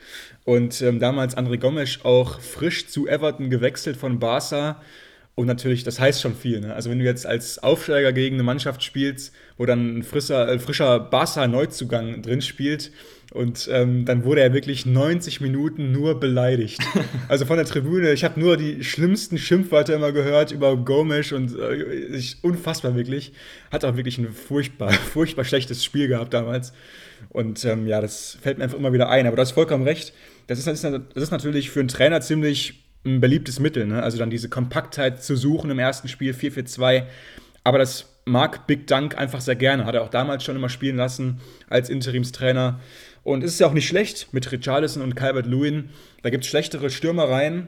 [0.46, 4.82] Und ähm, damals André Gomes auch frisch zu Everton gewechselt von Barca.
[5.36, 6.60] Und natürlich, das heißt schon viel.
[6.60, 6.76] Ne?
[6.76, 10.60] Also wenn du jetzt als Aufsteiger gegen eine Mannschaft spielst, wo dann ein frischer, äh,
[10.60, 12.91] frischer Barca-Neuzugang drin spielt,
[13.34, 16.80] und ähm, dann wurde er wirklich 90 Minuten nur beleidigt.
[17.30, 21.58] Also von der Tribüne, ich habe nur die schlimmsten Schimpfwörter immer gehört über Gomes und
[21.58, 21.84] äh,
[22.15, 23.32] ich, unfassbar wirklich.
[23.72, 26.74] Hat auch wirklich ein furchtbar, furchtbar schlechtes Spiel gehabt damals.
[27.30, 29.26] Und ähm, ja, das fällt mir einfach immer wieder ein.
[29.26, 30.13] Aber du hast vollkommen recht.
[30.46, 33.86] Das ist, das ist natürlich für einen Trainer ziemlich ein beliebtes Mittel.
[33.86, 34.02] Ne?
[34.02, 37.04] Also dann diese Kompaktheit zu suchen im ersten Spiel 4-4-2.
[37.63, 39.86] Aber das mag Big Dunk einfach sehr gerne.
[39.86, 42.80] Hat er auch damals schon immer spielen lassen als Interimstrainer.
[43.24, 45.89] Und es ist ja auch nicht schlecht mit Richarlison und Calvert Lewin.
[46.22, 47.68] Da gibt es schlechtere Stürmereien.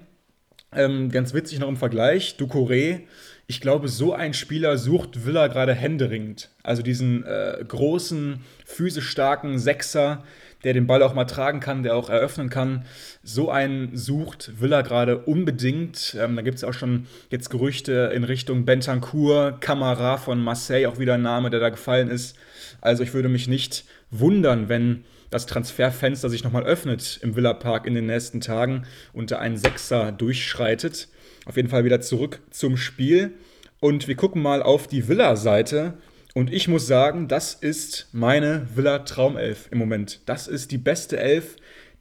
[0.73, 3.03] Ähm, ganz witzig noch im Vergleich, Ducouré,
[3.47, 6.49] ich glaube, so ein Spieler sucht Villa gerade händeringend.
[6.63, 10.23] Also diesen äh, großen, physisch starken Sechser,
[10.65, 12.85] der den Ball auch mal tragen kann, der auch eröffnen kann.
[13.23, 16.17] So einen sucht Villa gerade unbedingt.
[16.19, 20.97] Ähm, da gibt es auch schon jetzt Gerüchte in Richtung Bentancur, Camara von Marseille, auch
[20.97, 22.35] wieder ein Name, der da gefallen ist.
[22.81, 27.85] Also ich würde mich nicht wundern, wenn das Transferfenster sich nochmal öffnet im Villa Park
[27.85, 31.09] in den nächsten Tagen und da ein Sechser durchschreitet.
[31.45, 33.33] Auf jeden Fall wieder zurück zum Spiel.
[33.79, 35.93] Und wir gucken mal auf die Villa-Seite.
[36.37, 40.19] Und ich muss sagen, das ist meine Villa-Traumelf im Moment.
[40.25, 41.55] Das ist die beste Elf,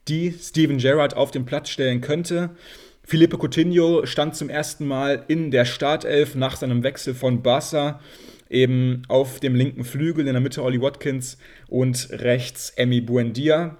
[0.09, 2.49] die Steven Gerrard auf den Platz stellen könnte.
[3.01, 8.01] Felipe Coutinho stand zum ersten Mal in der Startelf nach seinem Wechsel von Barca
[8.49, 11.37] eben auf dem linken Flügel, in der Mitte Ollie Watkins
[11.69, 13.77] und rechts Emmy Buendia.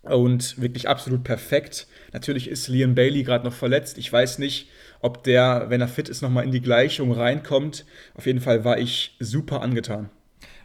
[0.00, 1.88] Und wirklich absolut perfekt.
[2.14, 3.98] Natürlich ist Liam Bailey gerade noch verletzt.
[3.98, 4.66] Ich weiß nicht,
[5.04, 7.84] ob der, wenn er fit ist, nochmal in die Gleichung reinkommt.
[8.14, 10.08] Auf jeden Fall war ich super angetan.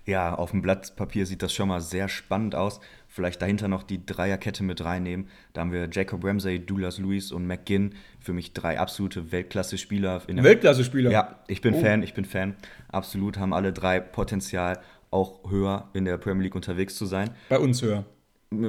[0.06, 2.80] Ja, auf dem Blatt Papier sieht das schon mal sehr spannend aus.
[3.10, 5.28] Vielleicht dahinter noch die Dreierkette mit reinnehmen.
[5.52, 7.96] Da haben wir Jacob Ramsey, Douglas Lewis und McGinn.
[8.22, 10.22] Für mich drei absolute Weltklasse-Spieler.
[10.26, 11.12] Weltklasse-Spieler?
[11.12, 11.82] Ja, ich bin oh.
[11.82, 12.56] Fan, ich bin Fan.
[12.88, 14.80] Absolut, haben alle drei Potenzial,
[15.12, 17.32] auch höher in der Premier League unterwegs zu sein.
[17.50, 18.06] Bei uns höher.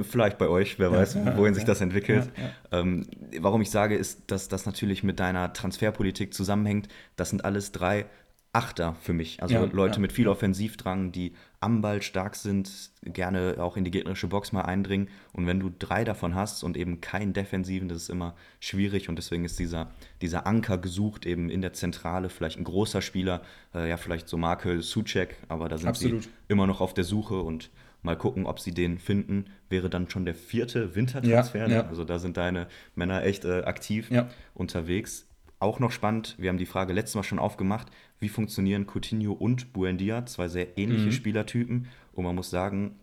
[0.03, 2.29] Vielleicht bei euch, wer weiß, ja, wohin ja, sich das entwickelt.
[2.71, 3.07] Ähm,
[3.39, 6.87] warum ich sage, ist, dass das natürlich mit deiner Transferpolitik zusammenhängt.
[7.15, 8.05] Das sind alles drei
[8.53, 9.41] Achter für mich.
[9.41, 14.27] Also Leute mit viel Offensivdrang, die am Ball stark sind, gerne auch in die gegnerische
[14.27, 15.07] Box mal eindringen.
[15.31, 19.07] Und wenn du drei davon hast und eben keinen Defensiven, das ist immer schwierig.
[19.07, 19.91] Und deswegen ist dieser,
[20.21, 23.41] dieser Anker gesucht, eben in der Zentrale, vielleicht ein großer Spieler,
[23.73, 26.23] äh, ja, vielleicht so Marke Suchek, aber da sind Absolut.
[26.23, 27.69] sie immer noch auf der Suche und
[28.01, 29.45] Mal gucken, ob sie den finden.
[29.69, 31.59] Wäre dann schon der vierte Wintertransfer.
[31.59, 31.73] Ja, ne?
[31.75, 31.87] ja.
[31.87, 34.29] Also da sind deine Männer echt äh, aktiv ja.
[34.53, 35.27] unterwegs.
[35.59, 39.73] Auch noch spannend, wir haben die Frage letztes Mal schon aufgemacht, wie funktionieren Coutinho und
[39.73, 41.11] Buendia, zwei sehr ähnliche mhm.
[41.11, 41.87] Spielertypen.
[42.13, 42.99] Und man muss sagen,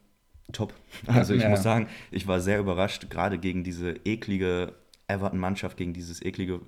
[0.53, 0.75] top.
[1.07, 4.75] Also ich muss sagen, ich war sehr überrascht, gerade gegen diese eklige
[5.07, 6.61] Everton-Mannschaft, gegen dieses eklige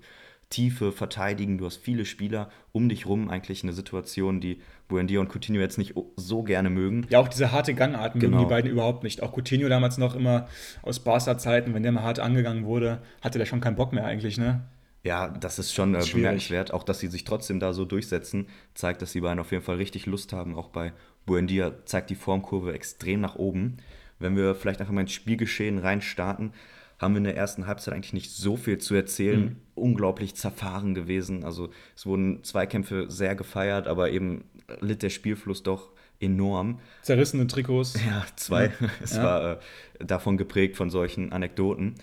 [0.50, 1.58] Tiefe verteidigen.
[1.58, 3.30] Du hast viele Spieler um dich rum.
[3.30, 7.06] Eigentlich eine Situation, die Buendia und Coutinho jetzt nicht so gerne mögen.
[7.08, 8.44] Ja, auch diese harte Gangart mögen genau.
[8.44, 9.22] die beiden überhaupt nicht.
[9.22, 10.48] Auch Coutinho damals noch immer
[10.82, 14.38] aus Barca-Zeiten, wenn der mal hart angegangen wurde, hatte der schon keinen Bock mehr eigentlich,
[14.38, 14.62] ne?
[15.02, 16.74] Ja, das ist schon äh, bemerkenswert.
[16.74, 19.76] Auch dass sie sich trotzdem da so durchsetzen, zeigt, dass die beiden auf jeden Fall
[19.76, 20.56] richtig Lust haben.
[20.56, 20.92] Auch bei
[21.26, 23.78] Buendia zeigt die Formkurve extrem nach oben.
[24.18, 26.52] Wenn wir vielleicht einfach mal ins Spielgeschehen reinstarten,
[27.00, 29.40] haben wir in der ersten Halbzeit eigentlich nicht so viel zu erzählen.
[29.40, 29.56] Mhm.
[29.74, 31.44] Unglaublich zerfahren gewesen.
[31.44, 34.44] Also es wurden Zweikämpfe sehr gefeiert, aber eben
[34.80, 36.78] litt der Spielfluss doch enorm.
[37.02, 37.94] Zerrissene Trikots.
[38.06, 38.66] Ja, zwei.
[38.66, 38.88] Ja.
[39.02, 39.24] Es ja.
[39.24, 39.58] war äh,
[40.04, 41.94] davon geprägt von solchen Anekdoten.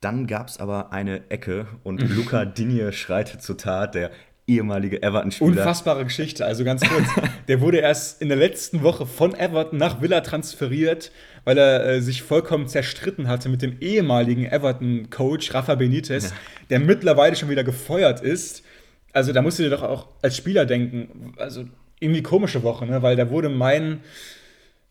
[0.00, 4.10] Dann gab es aber eine Ecke und Luca Digne schreitet zur Tat, der
[4.48, 5.50] ehemalige Everton-Spieler.
[5.50, 7.06] Unfassbare Geschichte, also ganz kurz.
[7.48, 11.12] der wurde erst in der letzten Woche von Everton nach Villa transferiert,
[11.44, 16.36] weil er äh, sich vollkommen zerstritten hatte mit dem ehemaligen Everton-Coach Rafa Benitez, ja.
[16.70, 18.64] der mittlerweile schon wieder gefeuert ist.
[19.12, 21.64] Also da musst du dir doch auch als Spieler denken, also
[22.00, 23.02] irgendwie komische Woche, ne?
[23.02, 24.00] weil da wurde mein,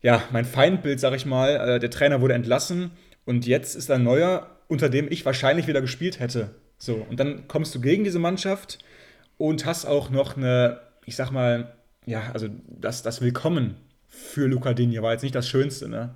[0.02, 2.92] ja, mein Feindbild, sag ich mal, äh, der Trainer wurde entlassen
[3.24, 6.54] und jetzt ist ein neuer, unter dem ich wahrscheinlich wieder gespielt hätte.
[6.78, 8.78] So, und dann kommst du gegen diese Mannschaft
[9.38, 11.74] und hast auch noch eine, ich sag mal,
[12.04, 13.76] ja, also das, das Willkommen
[14.08, 16.14] für Luca Digne war jetzt nicht das Schönste, ne?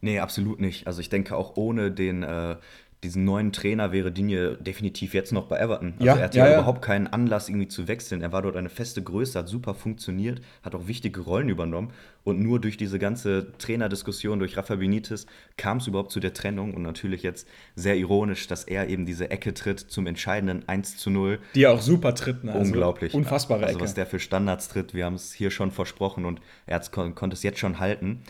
[0.00, 0.86] Nee, absolut nicht.
[0.86, 2.56] Also ich denke auch ohne den, äh,
[3.02, 5.94] diesen neuen Trainer wäre Digne definitiv jetzt noch bei Everton.
[5.94, 8.22] Also ja, er hatte ja, ja, überhaupt keinen Anlass, irgendwie zu wechseln.
[8.22, 11.90] Er war dort eine feste Größe, hat super funktioniert, hat auch wichtige Rollen übernommen.
[12.22, 16.74] Und nur durch diese ganze Trainerdiskussion, durch Rafa Benitez, kam es überhaupt zu der Trennung.
[16.74, 21.10] Und natürlich jetzt sehr ironisch, dass er eben diese Ecke tritt zum entscheidenden 1 zu
[21.10, 21.40] 0.
[21.56, 22.44] Die er auch super tritt.
[22.44, 22.52] Ne?
[22.52, 23.14] Also Unglaublich.
[23.14, 23.82] Unfassbare also, Ecke.
[23.82, 27.34] Also was der für Standards tritt, wir haben es hier schon versprochen und er konnte
[27.34, 28.22] es jetzt schon halten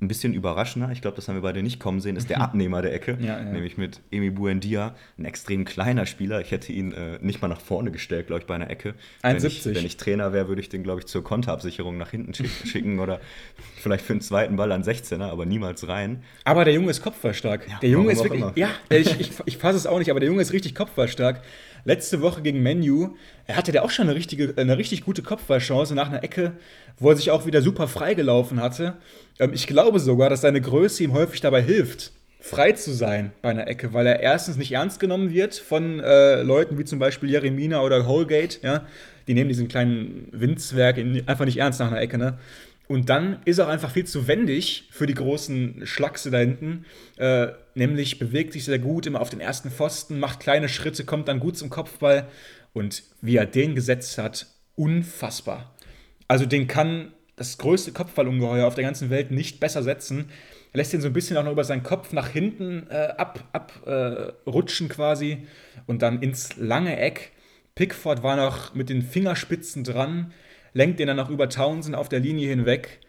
[0.00, 2.82] ein bisschen überraschender, ich glaube, das haben wir beide nicht kommen sehen, ist der Abnehmer
[2.82, 3.44] der Ecke, ja, ja.
[3.44, 6.40] nämlich mit Emi Buendia, ein extrem kleiner Spieler.
[6.42, 8.94] Ich hätte ihn äh, nicht mal nach vorne gestellt, glaube ich, bei einer Ecke.
[9.22, 9.24] 1,70.
[9.24, 12.34] Wenn ich, wenn ich Trainer wäre, würde ich den, glaube ich, zur Konterabsicherung nach hinten
[12.66, 13.20] schicken oder
[13.76, 16.22] vielleicht für einen zweiten Ball an 16er, aber niemals rein.
[16.44, 17.66] Aber der Junge ist kopfballstark.
[17.66, 20.28] Ja, der Junge ist wirklich, ja, ich, ich, ich fasse es auch nicht, aber der
[20.28, 21.40] Junge ist richtig kopfballstark.
[21.86, 23.14] Letzte Woche gegen Menu,
[23.46, 26.54] er hatte der auch schon eine, richtige, eine richtig gute Kopfballchance nach einer Ecke,
[26.98, 28.94] wo er sich auch wieder super freigelaufen hatte.
[29.38, 33.50] Ähm, ich glaube sogar, dass seine Größe ihm häufig dabei hilft, frei zu sein bei
[33.50, 37.30] einer Ecke, weil er erstens nicht ernst genommen wird von äh, Leuten wie zum Beispiel
[37.30, 38.84] Jeremina oder Holgate, ja.
[39.28, 42.36] Die nehmen diesen kleinen Winzwerk einfach nicht ernst nach einer Ecke, ne?
[42.88, 46.84] Und dann ist er auch einfach viel zu wendig für die großen Schlachse da hinten.
[47.16, 51.28] Äh, nämlich bewegt sich sehr gut, immer auf den ersten Pfosten, macht kleine Schritte, kommt
[51.28, 52.28] dann gut zum Kopfball.
[52.72, 55.74] Und wie er den gesetzt hat, unfassbar.
[56.28, 60.30] Also den kann das größte Kopfballungeheuer auf der ganzen Welt nicht besser setzen.
[60.72, 64.86] Er lässt ihn so ein bisschen auch noch über seinen Kopf nach hinten äh, abrutschen
[64.86, 65.46] ab, äh, quasi
[65.86, 67.32] und dann ins lange Eck.
[67.74, 70.32] Pickford war noch mit den Fingerspitzen dran,
[70.72, 73.00] lenkt den dann noch über Townsend auf der Linie hinweg.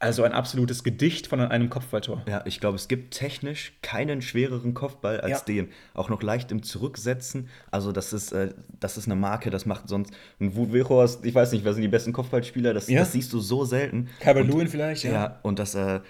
[0.00, 2.22] Also ein absolutes Gedicht von einem Kopfballtor.
[2.28, 5.40] Ja, ich glaube, es gibt technisch keinen schwereren Kopfball als ja.
[5.40, 5.68] den.
[5.92, 7.48] Auch noch leicht im Zurücksetzen.
[7.72, 10.12] Also das ist, äh, das ist eine Marke, das macht sonst.
[10.38, 12.74] Und Weghorst, ich weiß nicht, wer sind die besten Kopfballspieler?
[12.74, 13.00] Das, ja.
[13.00, 14.08] das siehst du so selten.
[14.20, 15.12] Calvert-Lewin vielleicht, ja.
[15.12, 16.00] Ja, und das, äh,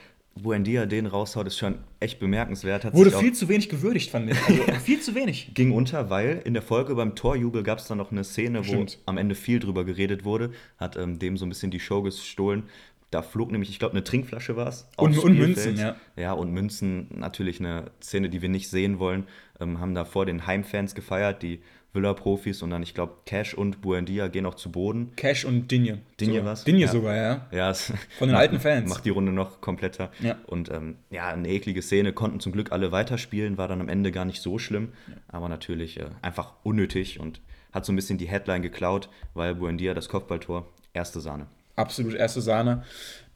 [0.42, 2.85] Buendia den raushaut, ist schon echt bemerkenswert.
[2.85, 4.38] Hat Wurde viel zu wenig gewürdigt, fand ich.
[4.46, 5.53] Also viel zu wenig.
[5.55, 8.64] Ging unter, weil in der Folge beim Torjubel gab es dann noch eine Szene, wo
[8.64, 8.98] Stimmt.
[9.07, 10.51] am Ende viel drüber geredet wurde.
[10.79, 12.64] Hat ähm, dem so ein bisschen die Show gestohlen.
[13.11, 14.88] Da flog nämlich, ich glaube, eine Trinkflasche war es.
[14.97, 15.97] Und, und, Münzen, ja.
[16.16, 19.25] Ja, und Münzen, natürlich eine Szene, die wir nicht sehen wollen.
[19.61, 21.62] Ähm, haben da vor den Heimfans gefeiert, die
[21.94, 25.12] Villa-Profis und dann, ich glaube, Cash und Buendia gehen auch zu Boden.
[25.16, 25.99] Cash und Dinje.
[26.21, 26.64] Dinje was?
[26.64, 26.92] Dinje ja.
[26.92, 27.47] sogar, ja.
[27.51, 27.75] Ja,
[28.18, 28.88] von den alten Fans.
[28.90, 30.11] Macht die Runde noch kompletter.
[30.21, 30.37] Ja.
[30.47, 34.12] Und ähm, ja, eine eklige Szene, konnten zum Glück alle weiterspielen, war dann am Ende
[34.12, 35.14] gar nicht so schlimm, ja.
[35.29, 37.40] aber natürlich äh, einfach unnötig und
[37.73, 41.47] hat so ein bisschen die Headline geklaut, weil Buendia das Kopfballtor, erste Sahne.
[41.79, 42.83] Absolut erste Sahne.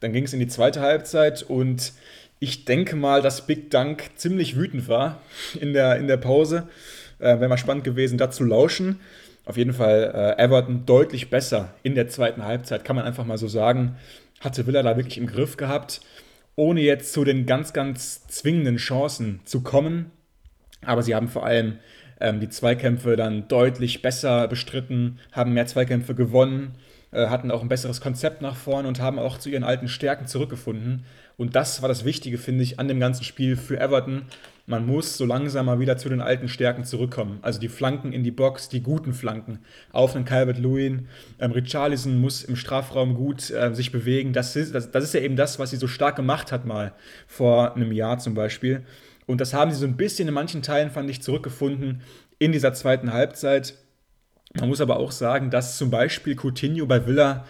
[0.01, 1.93] Dann ging es in die zweite Halbzeit und
[2.39, 5.21] ich denke mal, dass Big Dunk ziemlich wütend war
[5.61, 6.67] in der, in der Pause.
[7.19, 8.99] Äh, Wäre mal spannend gewesen, da zu lauschen.
[9.45, 13.37] Auf jeden Fall äh, Everton deutlich besser in der zweiten Halbzeit, kann man einfach mal
[13.37, 13.95] so sagen.
[14.41, 16.01] Hatte Villa da wirklich im Griff gehabt,
[16.57, 20.11] ohne jetzt zu den ganz, ganz zwingenden Chancen zu kommen.
[20.85, 21.77] Aber sie haben vor allem
[22.19, 26.75] ähm, die Zweikämpfe dann deutlich besser bestritten, haben mehr Zweikämpfe gewonnen,
[27.13, 31.05] hatten auch ein besseres Konzept nach vorne und haben auch zu ihren alten Stärken zurückgefunden.
[31.37, 34.23] Und das war das Wichtige, finde ich, an dem ganzen Spiel für Everton.
[34.65, 37.39] Man muss so langsam mal wieder zu den alten Stärken zurückkommen.
[37.41, 39.59] Also die Flanken in die Box, die guten Flanken.
[39.91, 41.07] Auf einen Calvert-Lewin.
[41.39, 44.31] Ähm, Richarlison muss im Strafraum gut äh, sich bewegen.
[44.31, 46.93] Das ist, das, das ist ja eben das, was sie so stark gemacht hat mal
[47.27, 48.83] vor einem Jahr zum Beispiel.
[49.25, 52.01] Und das haben sie so ein bisschen in manchen Teilen, fand ich, zurückgefunden
[52.39, 53.75] in dieser zweiten Halbzeit.
[54.53, 57.45] Man muss aber auch sagen, dass zum Beispiel Coutinho bei Villa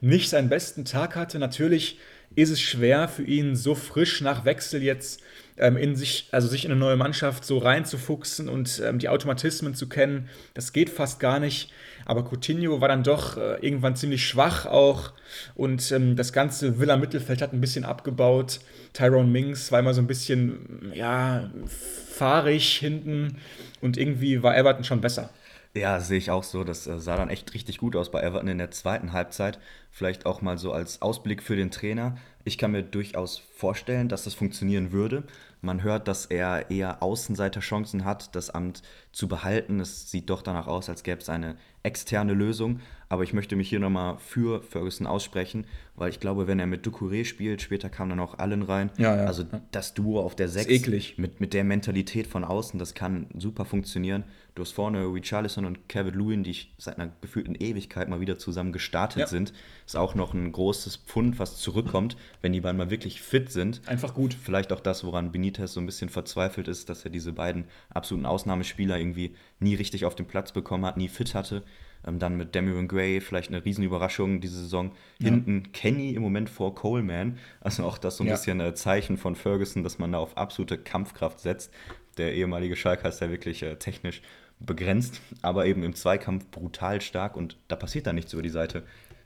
[0.00, 1.38] nicht seinen besten Tag hatte.
[1.38, 1.98] Natürlich
[2.34, 5.22] ist es schwer für ihn, so frisch nach Wechsel jetzt
[5.56, 9.74] ähm, in sich, also sich in eine neue Mannschaft so reinzufuchsen und ähm, die Automatismen
[9.74, 10.28] zu kennen.
[10.54, 11.72] Das geht fast gar nicht.
[12.06, 15.12] Aber Coutinho war dann doch äh, irgendwann ziemlich schwach auch
[15.54, 18.60] und ähm, das ganze Villa Mittelfeld hat ein bisschen abgebaut.
[18.92, 23.36] Tyrone Mings war immer so ein bisschen, ja, fahrig hinten
[23.80, 25.30] und irgendwie war Everton schon besser.
[25.74, 26.64] Ja, sehe ich auch so.
[26.64, 29.58] Das äh, sah dann echt richtig gut aus bei Everton in der zweiten Halbzeit.
[29.90, 32.16] Vielleicht auch mal so als Ausblick für den Trainer.
[32.44, 35.24] Ich kann mir durchaus vorstellen, dass das funktionieren würde.
[35.60, 39.80] Man hört, dass er eher Außenseiterchancen hat, das Amt zu behalten.
[39.80, 42.80] Es sieht doch danach aus, als gäbe es eine externe Lösung.
[43.08, 45.64] Aber ich möchte mich hier nochmal für Ferguson aussprechen,
[45.96, 48.90] weil ich glaube, wenn er mit Ducouré spielt, später kam dann auch Allen rein.
[48.98, 49.24] Ja, ja.
[49.24, 51.14] Also das Duo auf der 6 eklig.
[51.16, 54.24] Mit, mit der Mentalität von außen, das kann super funktionieren.
[54.54, 58.72] Du hast vorne Richarlison und Kevin Lewin, die seit einer gefühlten Ewigkeit mal wieder zusammen
[58.72, 59.26] gestartet ja.
[59.26, 59.52] sind.
[59.86, 63.80] Ist auch noch ein großes Pfund, was zurückkommt, wenn die beiden mal wirklich fit sind.
[63.86, 64.34] Einfach gut.
[64.34, 68.26] Vielleicht auch das, woran Benitez so ein bisschen verzweifelt ist, dass er diese beiden absoluten
[68.26, 71.62] Ausnahmespieler irgendwie nie richtig auf den Platz bekommen hat, nie fit hatte.
[72.08, 74.92] Ähm, dann mit Damian Gray vielleicht eine Riesenüberraschung diese Saison.
[75.18, 75.26] Ja.
[75.30, 77.38] Hinten Kenny im Moment vor Coleman.
[77.60, 78.34] Also auch das so ein ja.
[78.34, 81.72] bisschen ein Zeichen von Ferguson, dass man da auf absolute Kampfkraft setzt.
[82.16, 84.22] Der ehemalige Schalker ist ja wirklich äh, technisch
[84.60, 88.82] begrenzt, aber eben im Zweikampf brutal stark und da passiert dann nichts über die Seite.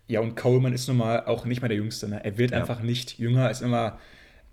[0.09, 2.09] Ja, und Coleman ist nun mal auch nicht mehr der Jüngste.
[2.09, 2.23] Ne?
[2.23, 2.59] Er wird ja.
[2.59, 3.99] einfach nicht jünger, ist immer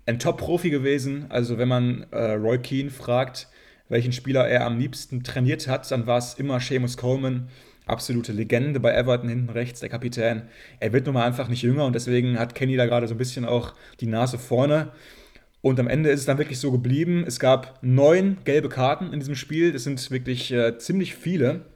[0.06, 1.26] ein Top-Profi gewesen.
[1.28, 3.48] Also, wenn man äh, Roy Keane fragt,
[3.90, 7.48] welchen Spieler er am liebsten trainiert hat, dann war es immer Seamus Coleman
[7.90, 10.42] absolute Legende bei Everton hinten rechts, der Kapitän.
[10.78, 13.18] Er wird nun mal einfach nicht jünger und deswegen hat Kenny da gerade so ein
[13.18, 14.92] bisschen auch die Nase vorne.
[15.62, 17.24] Und am Ende ist es dann wirklich so geblieben.
[17.26, 19.72] Es gab neun gelbe Karten in diesem Spiel.
[19.72, 21.66] Das sind wirklich äh, ziemlich viele.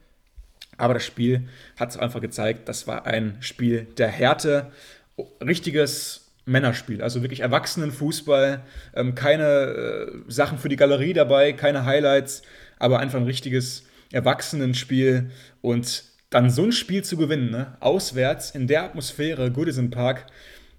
[0.77, 4.73] Aber das Spiel hat es einfach gezeigt, das war ein Spiel der Härte.
[5.41, 8.63] Richtiges Männerspiel, also wirklich Erwachsenenfußball.
[8.95, 12.43] Ähm, keine äh, Sachen für die Galerie dabei, keine Highlights,
[12.79, 17.77] aber einfach ein richtiges Erwachsenenspiel und dann so ein Spiel zu gewinnen, ne?
[17.81, 20.27] auswärts in der Atmosphäre, Goodison Park,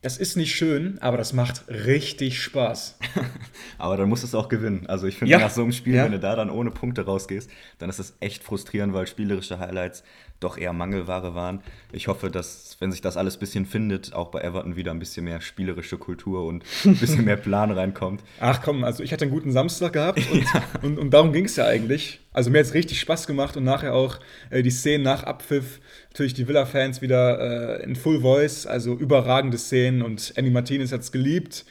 [0.01, 2.99] das ist nicht schön, aber das macht richtig Spaß.
[3.79, 4.85] aber dann musst du es auch gewinnen.
[4.85, 5.39] Also ich finde, ja.
[5.39, 6.03] nach so einem Spiel, ja.
[6.03, 10.03] wenn du da dann ohne Punkte rausgehst, dann ist das echt frustrierend, weil spielerische Highlights
[10.39, 11.61] doch eher Mangelware waren.
[11.91, 14.99] Ich hoffe, dass, wenn sich das alles ein bisschen findet, auch bei Everton wieder ein
[14.99, 18.21] bisschen mehr spielerische Kultur und ein bisschen mehr Plan reinkommt.
[18.39, 20.63] Ach komm, also ich hatte einen guten Samstag gehabt und, ja.
[20.81, 22.19] und, und darum ging es ja eigentlich.
[22.33, 24.19] Also mir hat es richtig Spaß gemacht und nachher auch
[24.49, 25.79] äh, die Szenen nach Abpfiff.
[26.09, 31.01] Natürlich die Villa-Fans wieder äh, in Full Voice, also überragende Szenen und Andy Martinez hat
[31.01, 31.65] es geliebt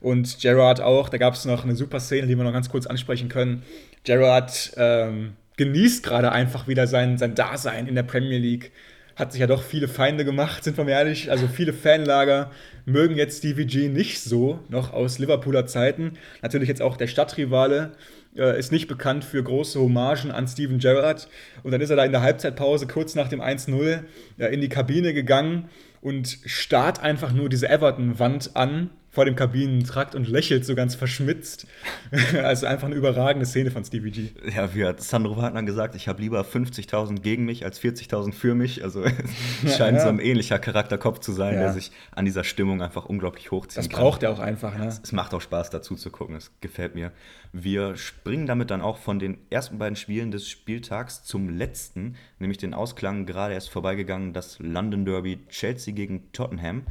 [0.00, 1.08] und Gerard auch.
[1.08, 3.62] Da gab es noch eine super Szene, die wir noch ganz kurz ansprechen können.
[4.04, 8.72] Gerard ähm, genießt gerade einfach wieder sein, sein Dasein in der Premier League.
[9.14, 11.30] Hat sich ja doch viele Feinde gemacht, sind wir mal ehrlich.
[11.30, 12.50] Also viele Fanlager
[12.86, 16.14] mögen jetzt Stevie G nicht so, noch aus Liverpooler Zeiten.
[16.40, 17.92] Natürlich jetzt auch der Stadtrivale
[18.34, 21.28] äh, ist nicht bekannt für große Hommagen an Steven Gerrard.
[21.62, 24.04] Und dann ist er da in der Halbzeitpause kurz nach dem 1-0
[24.38, 25.68] äh, in die Kabine gegangen
[26.00, 31.66] und starrt einfach nur diese Everton-Wand an vor dem Kabinentrakt und lächelt so ganz verschmitzt.
[32.42, 34.28] also einfach eine überragende Szene von Stevie G.
[34.54, 38.54] Ja, wie hat Sandro Wagner gesagt, ich habe lieber 50.000 gegen mich als 40.000 für
[38.54, 38.84] mich.
[38.84, 39.02] Also
[39.64, 40.04] es scheint ja.
[40.04, 41.60] so ein ähnlicher Charakterkopf zu sein, ja.
[41.60, 43.78] der sich an dieser Stimmung einfach unglaublich hochzieht.
[43.78, 44.78] Das braucht er auch einfach.
[44.78, 44.86] Ne?
[44.86, 47.10] Es, es macht auch Spaß dazu zu gucken, es gefällt mir.
[47.52, 52.58] Wir springen damit dann auch von den ersten beiden Spielen des Spieltags zum letzten, nämlich
[52.58, 56.84] den Ausklang gerade erst vorbeigegangen, das London Derby Chelsea gegen Tottenham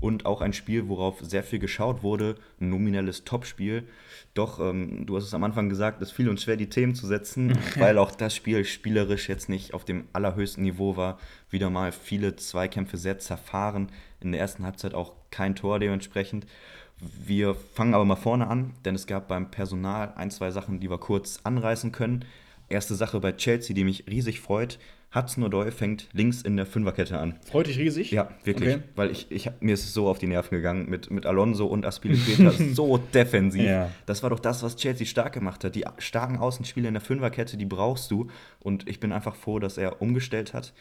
[0.00, 3.88] und auch ein Spiel, worauf sehr viel geschaut wurde, ein nominelles Topspiel.
[4.34, 7.06] Doch, ähm, du hast es am Anfang gesagt, es fiel uns schwer, die Themen zu
[7.06, 11.18] setzen, weil auch das Spiel spielerisch jetzt nicht auf dem allerhöchsten Niveau war.
[11.50, 16.46] Wieder mal viele Zweikämpfe sehr zerfahren, in der ersten Halbzeit auch kein Tor dementsprechend.
[17.00, 20.90] Wir fangen aber mal vorne an, denn es gab beim Personal ein, zwei Sachen, die
[20.90, 22.24] wir kurz anreißen können.
[22.68, 24.78] Erste Sache bei Chelsea, die mich riesig freut.
[25.14, 27.38] Hudson O'Doy fängt links in der Fünferkette an.
[27.48, 28.10] Freut dich riesig?
[28.10, 28.74] Ja, wirklich.
[28.74, 28.82] Okay.
[28.96, 31.86] Weil ich, ich, mir ist es so auf die Nerven gegangen mit, mit Alonso und
[31.86, 32.50] Aspilicueta.
[32.74, 33.62] so defensiv.
[33.62, 33.90] Ja.
[34.06, 35.76] Das war doch das, was Chelsea stark gemacht hat.
[35.76, 38.26] Die starken Außenspieler in der Fünferkette, die brauchst du.
[38.58, 40.72] Und ich bin einfach froh, dass er umgestellt hat.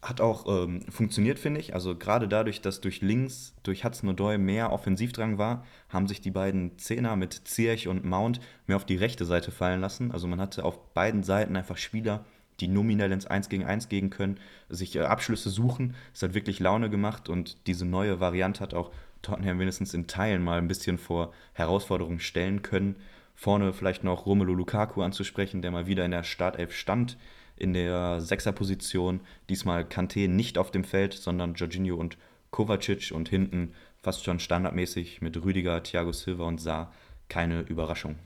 [0.00, 1.74] Hat auch ähm, funktioniert, finde ich.
[1.74, 6.30] Also gerade dadurch, dass durch links, durch Hudson O'Doy mehr Offensivdrang war, haben sich die
[6.30, 10.12] beiden Zehner mit Zierch und Mount mehr auf die rechte Seite fallen lassen.
[10.12, 12.24] Also man hatte auf beiden Seiten einfach Spieler,
[12.60, 15.94] die nominell ins 1 gegen 1 gehen können, sich äh, Abschlüsse suchen.
[16.14, 20.42] Es hat wirklich Laune gemacht und diese neue Variante hat auch Tottenham wenigstens in Teilen
[20.42, 22.96] mal ein bisschen vor Herausforderungen stellen können.
[23.34, 27.16] Vorne vielleicht noch Romelu Lukaku anzusprechen, der mal wieder in der Startelf stand,
[27.58, 29.20] in der Sechserposition.
[29.48, 32.16] Diesmal Kanté nicht auf dem Feld, sondern Jorginho und
[32.50, 36.92] Kovacic und hinten fast schon standardmäßig mit Rüdiger, Thiago Silva und Saar.
[37.28, 38.16] Keine Überraschung.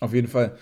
[0.00, 0.56] Auf jeden Fall.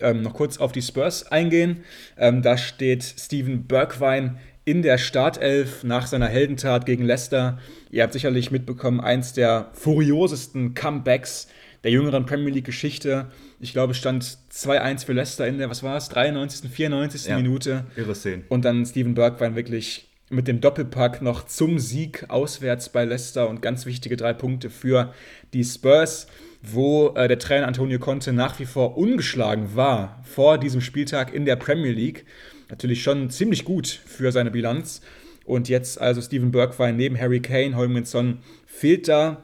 [0.00, 1.84] Ähm, noch kurz auf die Spurs eingehen.
[2.16, 7.58] Ähm, da steht Steven Bergwijn in der Startelf nach seiner Heldentat gegen Leicester.
[7.90, 11.48] Ihr habt sicherlich mitbekommen, eins der furiosesten Comebacks
[11.84, 13.30] der jüngeren Premier League-Geschichte.
[13.62, 17.26] Ich glaube, es stand 2-1 für Leicester in der, was war es, 93., 94.
[17.26, 17.86] Ja, Minute.
[17.96, 18.42] Irre Szene.
[18.48, 23.62] Und dann Steven Bergwijn wirklich mit dem Doppelpack noch zum Sieg auswärts bei Leicester und
[23.62, 25.14] ganz wichtige drei Punkte für
[25.54, 26.26] die Spurs
[26.62, 31.44] wo äh, der Trainer Antonio Conte nach wie vor ungeschlagen war vor diesem Spieltag in
[31.44, 32.24] der Premier League.
[32.70, 35.02] Natürlich schon ziemlich gut für seine Bilanz.
[35.44, 39.42] Und jetzt also Steven Bergwijn neben Harry Kane, Holminson fehlt da.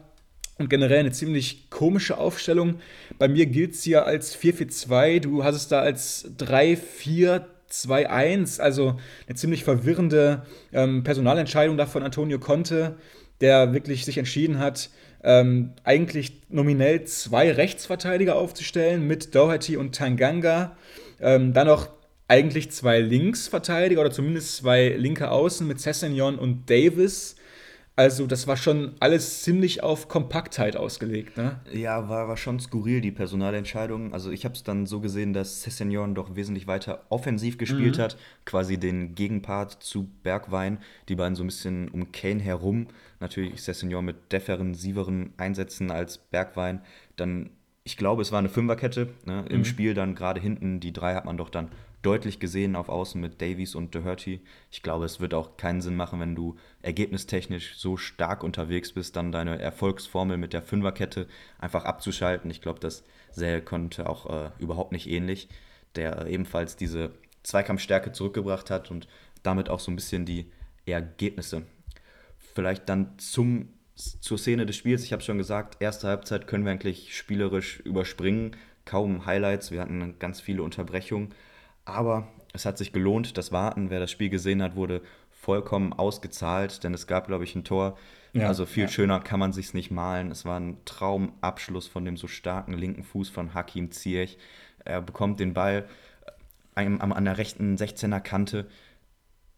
[0.59, 2.81] Und generell eine ziemlich komische Aufstellung.
[3.19, 5.21] Bei mir gilt es hier als 4-4-2.
[5.21, 8.61] Du hast es da als 3-4-2-1.
[8.61, 10.43] Also eine ziemlich verwirrende
[10.73, 12.97] ähm, Personalentscheidung da von Antonio Conte,
[13.41, 14.91] der wirklich sich entschieden hat,
[15.23, 20.77] ähm, eigentlich nominell zwei Rechtsverteidiger aufzustellen mit Doherty und Tanganga.
[21.21, 21.89] Ähm, dann noch
[22.29, 27.37] eigentlich zwei Linksverteidiger oder zumindest zwei linke Außen mit Sessignon und Davis.
[27.99, 31.59] Also das war schon alles ziemlich auf Kompaktheit ausgelegt, ne?
[31.73, 34.13] Ja, war, war schon skurril, die Personalentscheidung.
[34.13, 38.03] Also ich habe es dann so gesehen, dass Sessignon doch wesentlich weiter offensiv gespielt mhm.
[38.03, 42.87] hat, quasi den Gegenpart zu Bergwein, die beiden so ein bisschen um Kane herum.
[43.19, 46.83] Natürlich Sessignon mit defensiveren Einsätzen als Bergwein.
[47.17, 47.51] Dann,
[47.83, 49.45] ich glaube, es war eine Fünferkette ne?
[49.49, 49.65] im mhm.
[49.65, 50.79] Spiel dann gerade hinten.
[50.79, 51.73] Die drei hat man doch dann
[52.03, 54.41] deutlich gesehen auf Außen mit Davies und Doherty.
[54.71, 59.17] Ich glaube, es wird auch keinen Sinn machen, wenn du ergebnistechnisch so stark unterwegs bist,
[59.17, 61.27] dann deine Erfolgsformel mit der Fünferkette
[61.59, 62.51] einfach abzuschalten.
[62.51, 65.49] Ich glaube, das sähe konnte auch äh, überhaupt nicht ähnlich,
[65.97, 67.11] der ebenfalls diese
[67.43, 69.09] Zweikampfstärke zurückgebracht hat und
[69.43, 70.51] damit auch so ein bisschen die
[70.87, 71.63] Ergebnisse.
[72.55, 75.05] Vielleicht dann zum, zur Szene des Spiels.
[75.05, 78.57] Ich habe schon gesagt, erste Halbzeit können wir eigentlich spielerisch überspringen.
[78.85, 81.35] Kaum Highlights, wir hatten ganz viele Unterbrechungen.
[81.89, 83.91] Aber es hat sich gelohnt, das Warten.
[83.91, 87.97] Wer das Spiel gesehen hat, wurde vollkommen ausgezahlt, denn es gab, glaube ich, ein Tor.
[88.35, 88.89] Ja, also viel ja.
[88.89, 90.31] schöner kann man sich nicht malen.
[90.31, 94.37] Es war ein Traumabschluss von dem so starken linken Fuß von Hakim Ziyech.
[94.85, 95.89] Er bekommt den Ball
[96.75, 98.67] an der rechten 16er Kante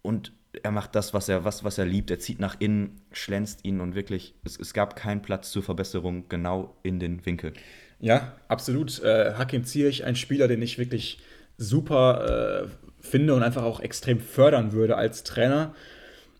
[0.01, 2.11] und er macht das, was er, was, was er liebt.
[2.11, 6.29] Er zieht nach innen, schlänzt ihn und wirklich, es, es gab keinen Platz zur Verbesserung
[6.29, 7.53] genau in den Winkel.
[8.01, 9.03] Ja, absolut.
[9.03, 11.19] Äh, Hakim Ziyech, ein Spieler, den ich wirklich
[11.61, 15.75] super äh, finde und einfach auch extrem fördern würde als Trainer.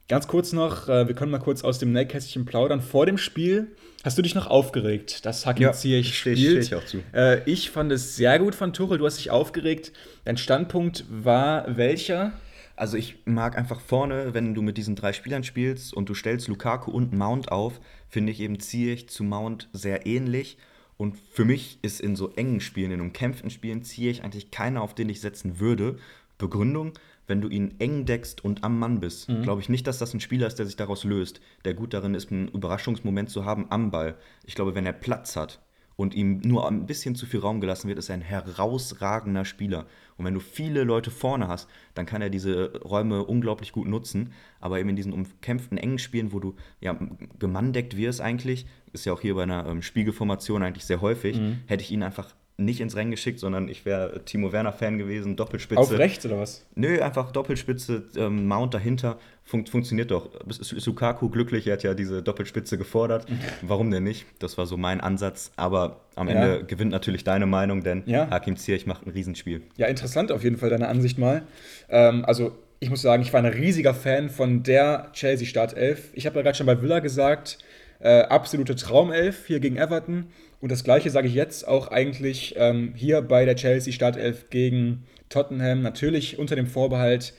[0.09, 2.81] Ganz kurz noch, äh, wir können mal kurz aus dem Nähkästchen plaudern.
[2.81, 3.69] Vor dem Spiel
[4.03, 6.39] hast du dich noch aufgeregt, dass Hakim ja, Ziyech spielt.
[6.39, 6.99] Steh ich auch zu.
[7.15, 9.93] Äh, ich fand es sehr gut von Tuchel, du hast dich aufgeregt.
[10.25, 12.33] Dein Standpunkt war welcher?
[12.75, 16.49] Also ich mag einfach vorne, wenn du mit diesen drei Spielern spielst und du stellst
[16.49, 20.57] Lukaku und Mount auf, finde ich eben Ziyech zu Mount sehr ähnlich.
[21.01, 24.83] Und für mich ist in so engen Spielen, in umkämpften Spielen, ziehe ich eigentlich keiner,
[24.83, 25.97] auf den ich setzen würde.
[26.37, 26.93] Begründung,
[27.27, 29.41] wenn du ihn eng deckst und am Mann bist, mhm.
[29.41, 32.15] glaube ich nicht, dass das ein Spieler ist, der sich daraus löst, der gut darin
[32.15, 34.19] ist, einen Überraschungsmoment zu haben am Ball.
[34.45, 35.63] Ich glaube, wenn er Platz hat,
[36.01, 39.85] und ihm nur ein bisschen zu viel Raum gelassen wird, ist er ein herausragender Spieler.
[40.17, 44.33] Und wenn du viele Leute vorne hast, dann kann er diese Räume unglaublich gut nutzen.
[44.61, 46.99] Aber eben in diesen umkämpften, engen Spielen, wo du ja
[47.39, 51.61] gemandeckt wirst eigentlich, ist ja auch hier bei einer ähm, Spiegelformation eigentlich sehr häufig, mhm.
[51.67, 55.81] hätte ich ihn einfach nicht ins Rennen geschickt, sondern ich wäre Timo Werner-Fan gewesen, Doppelspitze.
[55.81, 56.67] Auf rechts oder was?
[56.75, 59.19] Nö, einfach Doppelspitze, ähm, Mount dahinter.
[59.43, 60.29] Fun funktioniert doch.
[60.47, 63.27] Ist Lukaku glücklich, er hat ja diese Doppelspitze gefordert.
[63.63, 64.27] Warum denn nicht?
[64.39, 65.51] Das war so mein Ansatz.
[65.57, 66.35] Aber am ja.
[66.35, 68.29] Ende gewinnt natürlich deine Meinung, denn ja.
[68.31, 69.63] Hakim Ziyech macht ein Riesenspiel.
[69.77, 71.43] Ja, interessant auf jeden Fall deine Ansicht mal.
[71.89, 76.11] Ähm, also ich muss sagen, ich war ein riesiger Fan von der Chelsea Startelf.
[76.15, 77.59] Ich habe ja gerade schon bei Villa gesagt,
[78.01, 80.27] äh, absolute Traumelf hier gegen Everton.
[80.61, 85.05] Und das gleiche sage ich jetzt auch eigentlich ähm, hier bei der Chelsea Startelf gegen
[85.29, 85.83] Tottenham.
[85.83, 87.35] Natürlich unter dem Vorbehalt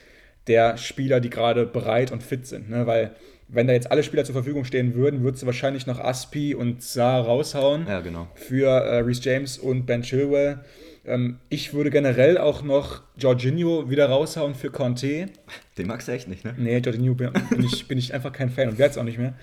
[0.47, 2.70] der Spieler, die gerade bereit und fit sind.
[2.70, 2.88] Ne?
[2.88, 3.16] Weil
[3.47, 6.82] wenn da jetzt alle Spieler zur Verfügung stehen würden, würdest du wahrscheinlich noch Aspi und
[6.82, 7.86] Saar raushauen.
[7.88, 8.28] Ja, genau.
[8.36, 10.59] Für äh, Reece James und Ben Chilwell.
[11.05, 15.27] Ähm, ich würde generell auch noch Jorginho wieder raushauen für Conte.
[15.77, 16.53] Den magst du echt nicht, ne?
[16.57, 19.17] Nee, Jorginho bin, bin, ich, bin ich einfach kein Fan und werde es auch nicht
[19.17, 19.33] mehr.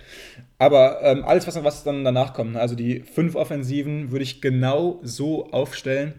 [0.59, 2.61] Aber ähm, alles, was, was dann danach kommt, ne?
[2.61, 6.15] also die fünf Offensiven, würde ich genau so aufstellen.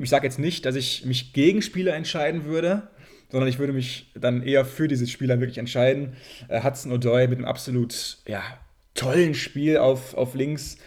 [0.00, 2.88] Ich sage jetzt nicht, dass ich mich gegen Spieler entscheiden würde,
[3.30, 6.14] sondern ich würde mich dann eher für diese Spieler wirklich entscheiden.
[6.48, 8.42] Äh, Hudson O'Doy mit einem absolut ja,
[8.94, 10.78] tollen Spiel auf, auf links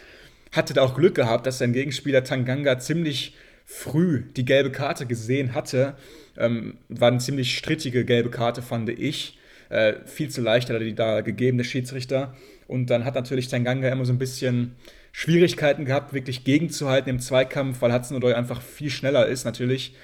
[0.52, 3.34] hatte da auch Glück gehabt, dass sein Gegenspieler Tanganga ziemlich
[3.66, 5.96] früh die gelbe Karte gesehen hatte.
[6.38, 9.38] Ähm, war eine ziemlich strittige gelbe Karte, fand ich.
[9.68, 12.34] Äh, viel zu leicht hat er die da gegeben, der Schiedsrichter.
[12.68, 14.76] Und dann hat natürlich Tanganga immer so ein bisschen
[15.12, 19.94] Schwierigkeiten gehabt, wirklich gegenzuhalten im Zweikampf, weil Hudson Odoi einfach viel schneller ist natürlich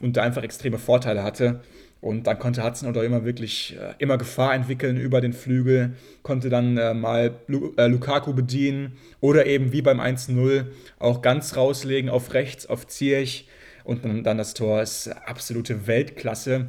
[0.00, 1.60] und da einfach extreme Vorteile hatte.
[2.00, 6.48] Und dann konnte Hudson oder immer wirklich äh, immer Gefahr entwickeln über den Flügel, konnte
[6.48, 10.66] dann äh, mal Lu äh, Lukaku bedienen oder eben wie beim 1-0
[11.00, 13.48] auch ganz rauslegen auf rechts, auf Zierch.
[13.82, 16.68] Und dann, dann das Tor ist absolute Weltklasse.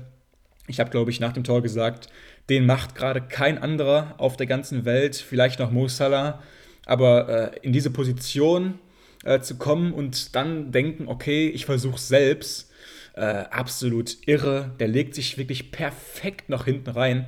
[0.67, 2.07] Ich habe, glaube ich, nach dem Tor gesagt,
[2.49, 6.41] den macht gerade kein anderer auf der ganzen Welt, vielleicht noch Mo Salah.
[6.85, 8.79] Aber äh, in diese Position
[9.25, 12.68] äh, zu kommen und dann denken, okay, ich versuche selbst
[13.15, 14.71] äh, absolut irre.
[14.79, 17.27] Der legt sich wirklich perfekt noch hinten rein.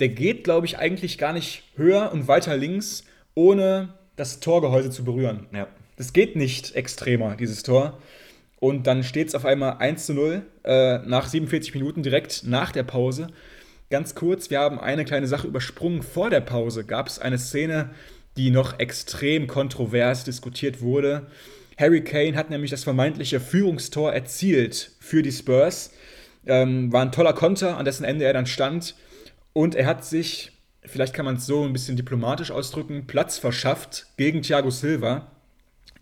[0.00, 3.04] Der geht, glaube ich, eigentlich gar nicht höher und weiter links,
[3.34, 5.46] ohne das Torgehäuse zu berühren.
[5.52, 5.68] Ja.
[5.96, 7.98] Das geht nicht extremer, dieses Tor.
[8.58, 12.72] Und dann steht es auf einmal 1 zu 0 äh, nach 47 Minuten, direkt nach
[12.72, 13.28] der Pause.
[13.90, 16.02] Ganz kurz, wir haben eine kleine Sache übersprungen.
[16.02, 17.90] Vor der Pause gab es eine Szene,
[18.36, 21.26] die noch extrem kontrovers diskutiert wurde.
[21.78, 25.92] Harry Kane hat nämlich das vermeintliche Führungstor erzielt für die Spurs.
[26.46, 28.94] Ähm, war ein toller Konter, an dessen Ende er dann stand.
[29.52, 30.52] Und er hat sich,
[30.84, 35.30] vielleicht kann man es so ein bisschen diplomatisch ausdrücken, Platz verschafft gegen Thiago Silva.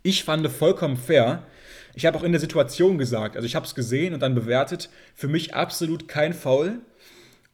[0.03, 1.47] Ich fand vollkommen fair.
[1.95, 4.89] Ich habe auch in der Situation gesagt, also ich habe es gesehen und dann bewertet,
[5.15, 6.81] für mich absolut kein Foul.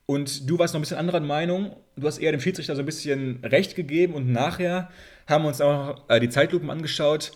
[0.06, 1.76] Und du warst noch ein bisschen anderer Meinung.
[1.96, 4.90] Du hast eher dem Schiedsrichter so ein bisschen Recht gegeben und nachher
[5.26, 7.32] haben wir uns auch äh, die Zeitlupen angeschaut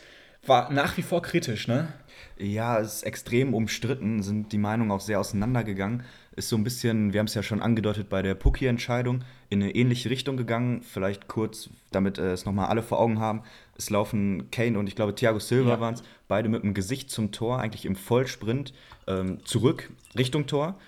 [0.46, 1.92] war nach wie vor kritisch, ne?
[2.36, 6.02] Ja, es ist extrem umstritten, sind die Meinungen auch sehr auseinandergegangen.
[6.34, 9.74] Ist so ein bisschen, wir haben es ja schon angedeutet bei der Pucki-Entscheidung, in eine
[9.74, 10.82] ähnliche Richtung gegangen.
[10.82, 13.42] Vielleicht kurz, damit äh, es nochmal alle vor Augen haben.
[13.76, 15.80] Es laufen Kane und ich glaube Thiago Silva ja.
[15.80, 18.72] waren es, beide mit dem Gesicht zum Tor, eigentlich im Vollsprint
[19.06, 20.78] ähm, zurück Richtung Tor.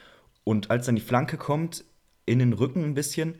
[0.43, 1.85] Und als dann die Flanke kommt,
[2.27, 3.37] in den Rücken ein bisschen,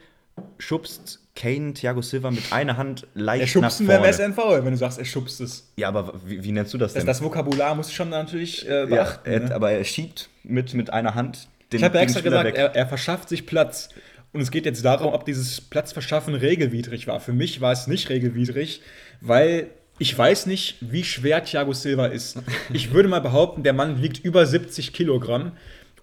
[0.59, 4.03] schubst Kane Thiago Silva mit einer Hand leicht er nach vorne.
[4.03, 5.73] wäre ein Foul, wenn du sagst, er schubst es.
[5.77, 7.05] Ja, aber wie, wie nennst du das denn?
[7.05, 9.29] Das, das Vokabular muss ich schon natürlich äh, beachten.
[9.29, 9.55] Ja, er, ne?
[9.55, 12.87] Aber er schiebt mit, mit einer Hand den Ich habe ja extra gesagt, er, er,
[12.87, 13.89] verschafft sich Platz.
[14.33, 17.21] Und es geht jetzt darum, ob dieses Platzverschaffen regelwidrig war.
[17.21, 18.83] Für mich war es nicht regelwidrig,
[19.21, 19.69] weil
[19.99, 22.39] ich weiß nicht, wie schwer Thiago Silva ist.
[22.73, 25.53] Ich würde mal behaupten, der Mann wiegt über 70 Kilogramm.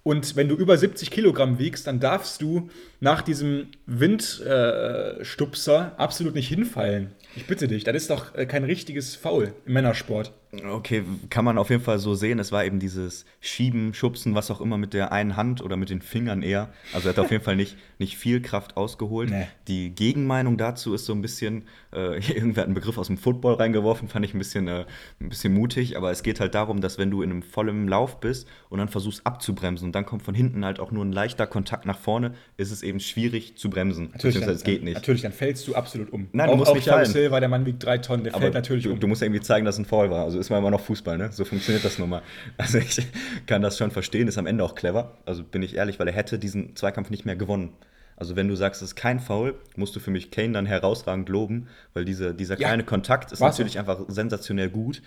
[0.03, 6.33] Und wenn du über 70 Kilogramm wiegst, dann darfst du nach diesem Windstupser äh, absolut
[6.33, 7.11] nicht hinfallen.
[7.35, 10.33] Ich bitte dich, das ist doch äh, kein richtiges Foul im Männersport.
[10.53, 12.37] Okay, kann man auf jeden Fall so sehen.
[12.37, 15.89] Es war eben dieses Schieben, Schubsen, was auch immer mit der einen Hand oder mit
[15.89, 16.69] den Fingern eher.
[16.93, 19.29] Also er hat auf jeden Fall nicht, nicht viel Kraft ausgeholt.
[19.29, 19.47] Nee.
[19.69, 23.53] Die Gegenmeinung dazu ist so ein bisschen, äh, irgendwer hat einen Begriff aus dem Football
[23.53, 24.85] reingeworfen, fand ich ein bisschen, äh,
[25.21, 25.95] ein bisschen mutig.
[25.95, 28.89] Aber es geht halt darum, dass wenn du in einem vollen Lauf bist und dann
[28.89, 32.33] versuchst abzubremsen und dann kommt von hinten halt auch nur ein leichter Kontakt nach vorne,
[32.57, 34.09] ist es eben schwierig zu bremsen.
[34.11, 34.95] Natürlich, dann, es geht nicht.
[34.95, 36.27] Natürlich, dann fällst du absolut um.
[36.33, 37.05] Nein, du auch, musst auch nicht fallen.
[37.05, 38.99] Silva, der Mann wiegt drei Tonnen, der Aber fällt natürlich du, um.
[38.99, 40.25] Du musst irgendwie zeigen, dass es ein Foul war.
[40.25, 41.31] Also ist man immer noch Fußball, ne?
[41.31, 42.21] So funktioniert das nun mal.
[42.57, 43.07] Also ich
[43.47, 45.17] kann das schon verstehen, ist am Ende auch clever.
[45.25, 47.73] Also bin ich ehrlich, weil er hätte diesen Zweikampf nicht mehr gewonnen.
[48.17, 51.27] Also wenn du sagst, es ist kein Foul, musst du für mich Kane dann herausragend
[51.29, 52.67] loben, weil diese, dieser ja.
[52.67, 53.57] kleine Kontakt ist Was?
[53.57, 55.01] natürlich einfach sensationell gut.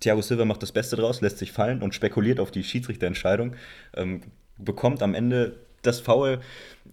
[0.00, 3.54] Thiago Silva macht das Beste draus, lässt sich fallen und spekuliert auf die Schiedsrichterentscheidung,
[3.94, 4.22] ähm,
[4.58, 6.40] bekommt am Ende das Foul.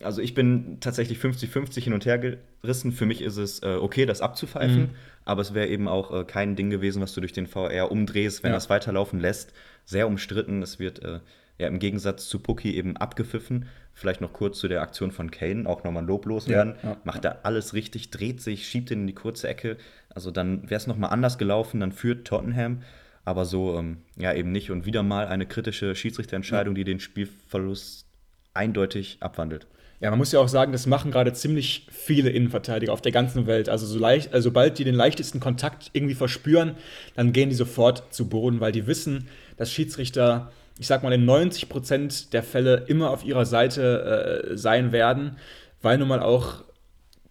[0.03, 2.19] Also ich bin tatsächlich 50-50 hin und her
[2.61, 2.91] gerissen.
[2.91, 4.89] Für mich ist es äh, okay, das abzupfeifen, mhm.
[5.25, 8.43] aber es wäre eben auch äh, kein Ding gewesen, was du durch den VR umdrehst,
[8.43, 8.57] wenn ja.
[8.57, 9.53] das weiterlaufen lässt.
[9.85, 10.61] Sehr umstritten.
[10.61, 11.19] Es wird äh,
[11.57, 13.67] ja im Gegensatz zu Puki eben abgepfiffen.
[13.93, 16.75] Vielleicht noch kurz zu der Aktion von Kane, auch nochmal loblos werden.
[16.83, 19.77] Ja, ja, Macht er alles richtig, dreht sich, schiebt ihn in die kurze Ecke.
[20.09, 22.81] Also dann wäre es nochmal anders gelaufen, dann führt Tottenham
[23.27, 24.71] aber so ähm, ja eben nicht.
[24.71, 28.07] Und wieder mal eine kritische Schiedsrichterentscheidung, die den Spielverlust
[28.53, 29.67] eindeutig abwandelt.
[29.99, 33.47] Ja, man muss ja auch sagen, das machen gerade ziemlich viele Innenverteidiger auf der ganzen
[33.47, 33.67] Welt.
[33.67, 36.75] Also, so leicht, also sobald die den leichtesten Kontakt irgendwie verspüren,
[37.15, 39.27] dann gehen die sofort zu Boden, weil die wissen,
[39.57, 44.57] dass Schiedsrichter, ich sag mal, in 90 Prozent der Fälle immer auf ihrer Seite äh,
[44.57, 45.37] sein werden,
[45.81, 46.63] weil nun mal auch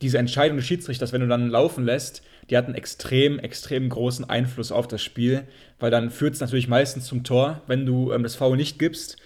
[0.02, 4.28] diese Entscheidung des Schiedsrichters, wenn du dann laufen lässt, die hat einen extrem, extrem großen
[4.28, 5.44] Einfluss auf das Spiel,
[5.78, 9.16] weil dann führt es natürlich meistens zum Tor, wenn du ähm, das Foul nicht gibst.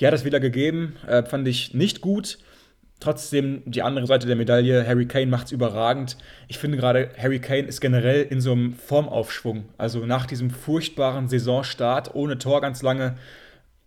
[0.00, 2.38] Hat es wieder gegeben, äh, fand ich nicht gut.
[3.02, 6.16] Trotzdem die andere Seite der Medaille, Harry Kane macht es überragend.
[6.46, 9.64] Ich finde gerade, Harry Kane ist generell in so einem Formaufschwung.
[9.76, 13.16] Also nach diesem furchtbaren Saisonstart ohne Tor ganz lange,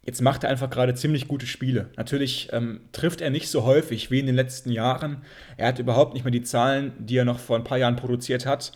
[0.04, 1.92] jetzt macht er einfach gerade ziemlich gute Spiele.
[1.96, 5.22] Natürlich ähm, trifft er nicht so häufig wie in den letzten Jahren.
[5.56, 8.46] Er hat überhaupt nicht mehr die Zahlen, die er noch vor ein paar Jahren produziert
[8.46, 8.74] hat.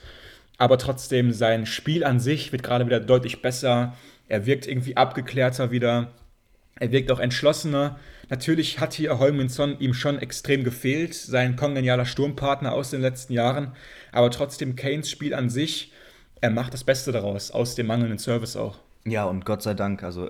[0.57, 3.93] Aber trotzdem, sein Spiel an sich wird gerade wieder deutlich besser.
[4.29, 6.13] Er wirkt irgendwie abgeklärter wieder.
[6.79, 7.99] Er wirkt auch entschlossener.
[8.29, 13.73] Natürlich hat hier Holminson ihm schon extrem gefehlt, sein kongenialer Sturmpartner aus den letzten Jahren.
[14.11, 15.91] Aber trotzdem Kanes Spiel an sich,
[16.41, 18.79] er macht das Beste daraus, aus dem mangelnden Service auch.
[19.05, 20.29] Ja, und Gott sei Dank, also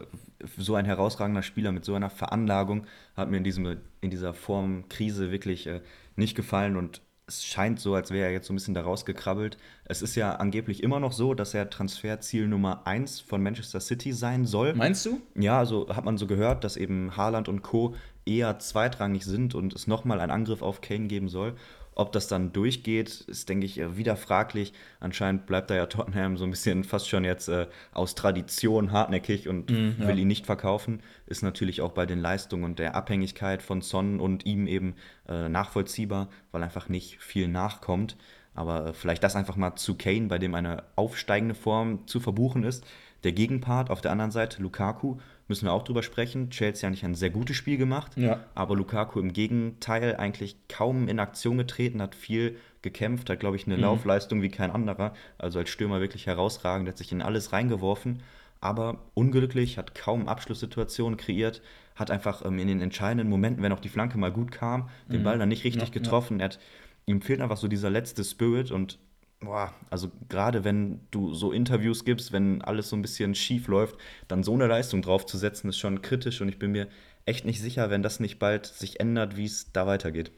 [0.57, 2.85] so ein herausragender Spieler mit so einer Veranlagung
[3.15, 5.81] hat mir in, diesem, in dieser Form Krise wirklich äh,
[6.15, 9.57] nicht gefallen und es scheint so, als wäre er jetzt so ein bisschen da rausgekrabbelt.
[9.85, 14.11] Es ist ja angeblich immer noch so, dass er Transferziel Nummer 1 von Manchester City
[14.13, 14.73] sein soll.
[14.73, 15.21] Meinst du?
[15.35, 17.95] Ja, also hat man so gehört, dass eben Haaland und Co.
[18.25, 21.55] eher zweitrangig sind und es nochmal einen Angriff auf Kane geben soll.
[21.99, 24.71] Ob das dann durchgeht, ist, denke ich, wieder fraglich.
[25.01, 29.49] Anscheinend bleibt da ja Tottenham so ein bisschen fast schon jetzt äh, aus Tradition hartnäckig
[29.49, 31.01] und mm, will ihn nicht verkaufen.
[31.25, 34.95] Ist natürlich auch bei den Leistungen und der Abhängigkeit von Son und ihm eben
[35.27, 38.15] äh, nachvollziehbar, weil einfach nicht viel nachkommt.
[38.53, 42.63] Aber äh, vielleicht das einfach mal zu Kane, bei dem eine aufsteigende Form zu verbuchen
[42.63, 42.85] ist.
[43.23, 45.17] Der Gegenpart auf der anderen Seite, Lukaku,
[45.47, 46.49] müssen wir auch drüber sprechen.
[46.51, 48.39] Chelsea hat nicht ein sehr gutes Spiel gemacht, ja.
[48.55, 53.65] aber Lukaku im Gegenteil eigentlich kaum in Aktion getreten, hat viel gekämpft, hat, glaube ich,
[53.65, 53.83] eine mhm.
[53.83, 55.13] Laufleistung wie kein anderer.
[55.37, 58.21] Also als Stürmer wirklich herausragend, hat sich in alles reingeworfen,
[58.61, 61.61] aber unglücklich, hat kaum Abschlusssituationen kreiert,
[61.95, 65.21] hat einfach ähm, in den entscheidenden Momenten, wenn auch die Flanke mal gut kam, den
[65.21, 65.23] mhm.
[65.25, 66.39] Ball dann nicht richtig ja, getroffen.
[66.39, 66.45] Ja.
[66.45, 66.59] Hat,
[67.05, 68.99] ihm fehlt einfach so dieser letzte Spirit und
[69.41, 73.95] boah, also gerade wenn du so Interviews gibst, wenn alles so ein bisschen schief läuft,
[74.27, 76.87] dann so eine Leistung draufzusetzen, ist schon kritisch und ich bin mir
[77.25, 80.31] echt nicht sicher, wenn das nicht bald sich ändert, wie es da weitergeht.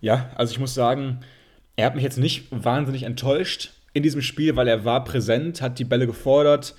[0.00, 1.20] Ja, also ich muss sagen,
[1.76, 5.78] er hat mich jetzt nicht wahnsinnig enttäuscht in diesem Spiel, weil er war präsent, hat
[5.78, 6.74] die Bälle gefordert,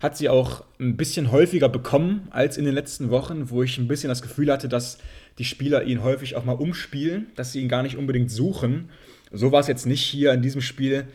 [0.00, 3.88] hat sie auch ein bisschen häufiger bekommen als in den letzten Wochen, wo ich ein
[3.88, 4.98] bisschen das Gefühl hatte, dass
[5.38, 8.90] die Spieler ihn häufig auch mal umspielen, dass sie ihn gar nicht unbedingt suchen.
[9.32, 11.08] So war es jetzt nicht hier in diesem Spiel.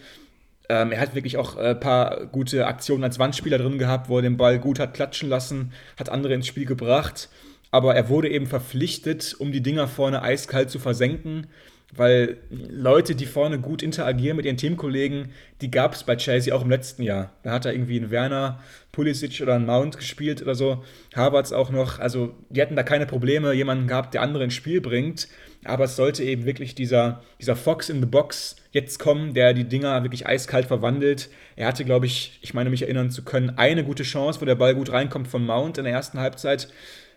[0.70, 4.18] Ähm, er hat wirklich auch ein äh, paar gute Aktionen als Wandspieler drin gehabt, wo
[4.18, 7.30] er den Ball gut hat klatschen lassen, hat andere ins Spiel gebracht.
[7.72, 11.48] Aber er wurde eben verpflichtet, um die Dinger vorne eiskalt zu versenken
[11.96, 15.30] weil Leute, die vorne gut interagieren mit ihren Teamkollegen,
[15.62, 17.32] die gab es bei Chelsea auch im letzten Jahr.
[17.44, 18.60] Da hat er irgendwie einen Werner,
[18.92, 20.84] Pulisic oder einen Mount gespielt oder so.
[21.16, 22.00] Havertz auch noch.
[22.00, 25.28] Also die hatten da keine Probleme, jemanden gehabt, der andere ins Spiel bringt.
[25.66, 29.64] Aber es sollte eben wirklich dieser, dieser Fox in the Box jetzt kommen, der die
[29.64, 31.30] Dinger wirklich eiskalt verwandelt.
[31.56, 34.56] Er hatte, glaube ich, ich meine mich erinnern zu können, eine gute Chance, wo der
[34.56, 36.70] Ball gut reinkommt von Mount in der ersten Halbzeit.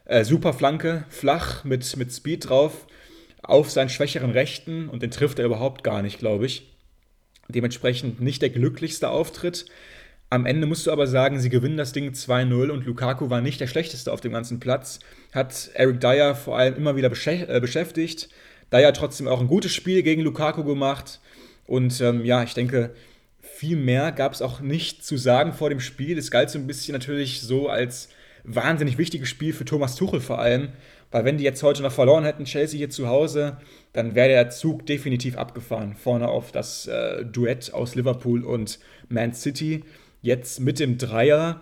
[0.05, 2.87] Äh, super Flanke, flach, mit, mit Speed drauf,
[3.43, 6.73] auf seinen schwächeren Rechten und den trifft er überhaupt gar nicht, glaube ich.
[7.49, 9.67] Dementsprechend nicht der glücklichste Auftritt.
[10.29, 13.61] Am Ende musst du aber sagen, sie gewinnen das Ding 2-0 und Lukaku war nicht
[13.61, 14.99] der schlechteste auf dem ganzen Platz.
[15.37, 18.31] Hat Eric Dyer vor allem immer wieder äh, beschäftigt.
[18.73, 21.21] Dyer trotzdem auch ein gutes Spiel gegen Lukaku gemacht.
[21.67, 22.95] Und ähm, ja, ich denke,
[23.41, 26.17] viel mehr gab es auch nicht zu sagen vor dem Spiel.
[26.17, 28.09] Es galt so ein bisschen natürlich so als
[28.45, 30.71] wahnsinnig wichtiges Spiel für Thomas Tuchel vor allem.
[31.11, 33.59] Weil wenn die jetzt heute noch verloren hätten, Chelsea hier zu Hause,
[33.93, 35.95] dann wäre der Zug definitiv abgefahren.
[35.97, 38.79] Vorne auf das äh, Duett aus Liverpool und
[39.11, 39.85] Man City.
[40.23, 41.61] Jetzt mit dem Dreier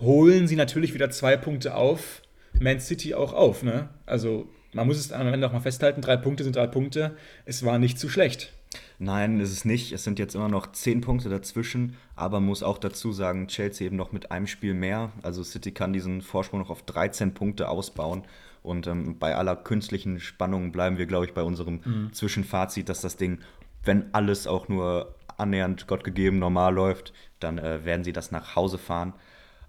[0.00, 2.19] holen sie natürlich wieder zwei Punkte auf.
[2.58, 3.62] Man City auch auf.
[3.62, 3.88] Ne?
[4.06, 7.16] Also man muss es am Ende auch mal festhalten, drei Punkte sind drei Punkte.
[7.44, 8.52] Es war nicht zu schlecht.
[8.98, 9.92] Nein, ist es nicht.
[9.92, 13.86] Es sind jetzt immer noch zehn Punkte dazwischen, aber man muss auch dazu sagen, Chelsea
[13.86, 15.10] eben noch mit einem Spiel mehr.
[15.22, 18.24] Also City kann diesen Vorsprung noch auf 13 Punkte ausbauen.
[18.62, 22.12] Und ähm, bei aller künstlichen Spannung bleiben wir, glaube ich, bei unserem mhm.
[22.12, 23.38] Zwischenfazit, dass das Ding,
[23.84, 28.76] wenn alles auch nur annähernd gottgegeben normal läuft, dann äh, werden sie das nach Hause
[28.76, 29.14] fahren.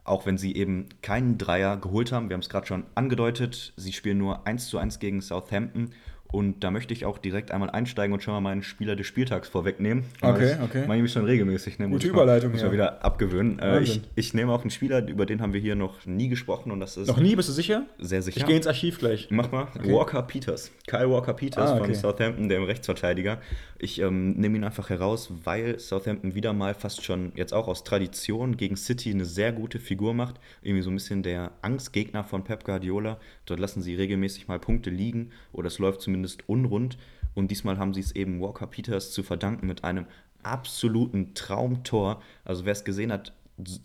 [0.04, 2.30] Auch wenn sie eben keinen Dreier geholt haben.
[2.30, 3.74] Wir haben es gerade schon angedeutet.
[3.78, 5.92] Sie spielen nur 1 zu 1 gegen Southampton
[6.32, 9.50] und da möchte ich auch direkt einmal einsteigen und schon mal meinen Spieler des Spieltags
[9.50, 10.06] vorwegnehmen.
[10.22, 10.88] Okay, das okay.
[10.88, 11.78] Mache ich schon regelmäßig.
[11.80, 11.90] Ne?
[11.90, 12.68] Gute Überleitung, muss ja.
[12.68, 13.60] Muss wieder abgewöhnen.
[13.60, 16.72] Äh, ich, ich, nehme auch einen Spieler, über den haben wir hier noch nie gesprochen
[16.72, 17.08] und das ist.
[17.08, 17.86] Noch nie, bist du sicher?
[18.00, 18.38] Sehr sicher.
[18.38, 19.28] Ich gehe ins Archiv gleich.
[19.30, 19.68] Mach mal.
[19.76, 19.92] Okay.
[19.92, 20.72] Walker Peters.
[20.88, 21.86] Kyle Walker Peters ah, okay.
[21.86, 23.40] von Southampton, der im Rechtsverteidiger.
[23.78, 27.84] Ich ähm, nehme ihn einfach heraus, weil Southampton wieder mal fast schon jetzt auch aus
[27.84, 30.36] Tradition gegen City eine sehr gute Figur macht.
[30.62, 33.20] Irgendwie so ein bisschen der Angstgegner von Pep Guardiola.
[33.46, 36.98] Dort lassen sie regelmäßig mal Punkte liegen oder es läuft zumindest unrund.
[37.34, 40.06] Und diesmal haben sie es eben Walker Peters zu verdanken mit einem
[40.44, 42.22] absoluten Traumtor.
[42.44, 43.34] Also wer es gesehen hat,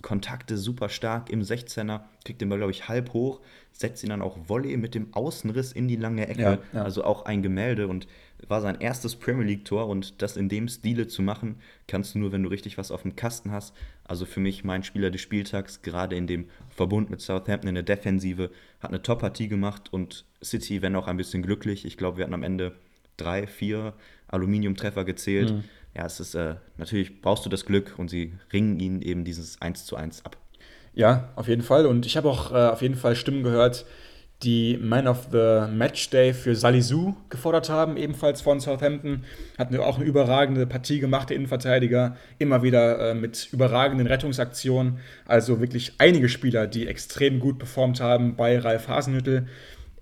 [0.03, 3.41] Kontakte super stark im 16er, kriegt den Ball, glaube ich, halb hoch,
[3.73, 6.41] setzt ihn dann auch Volley mit dem Außenriss in die lange Ecke.
[6.41, 6.83] Ja, ja.
[6.83, 8.07] Also auch ein Gemälde und
[8.49, 11.57] war sein erstes Premier League-Tor und das in dem Stile zu machen,
[11.87, 13.75] kannst du nur, wenn du richtig was auf dem Kasten hast.
[14.05, 17.85] Also für mich mein Spieler des Spieltags, gerade in dem Verbund mit Southampton in der
[17.85, 18.51] Defensive,
[18.81, 21.85] hat eine Top-Partie gemacht und City, wenn auch ein bisschen glücklich.
[21.85, 22.77] Ich glaube, wir hatten am Ende
[23.17, 23.95] drei, vier
[24.29, 25.53] Aluminiumtreffer gezählt.
[25.53, 25.65] Mhm.
[25.97, 29.63] Ja, es ist äh, natürlich brauchst du das Glück und sie ringen ihnen eben dieses
[29.63, 30.37] 1 zu 1 ab.
[30.93, 31.87] Ja, auf jeden Fall.
[31.87, 33.87] Und ich habe auch äh, auf jeden Fall Stimmen gehört,
[34.43, 39.25] die Man of the Match Day für Salisu gefordert haben, ebenfalls von Southampton.
[39.57, 42.17] Hat auch eine überragende Partie gemacht, der Innenverteidiger.
[42.39, 44.99] Immer wieder äh, mit überragenden Rettungsaktionen.
[45.25, 49.47] Also wirklich einige Spieler, die extrem gut performt haben bei Ralf Hasenhüttel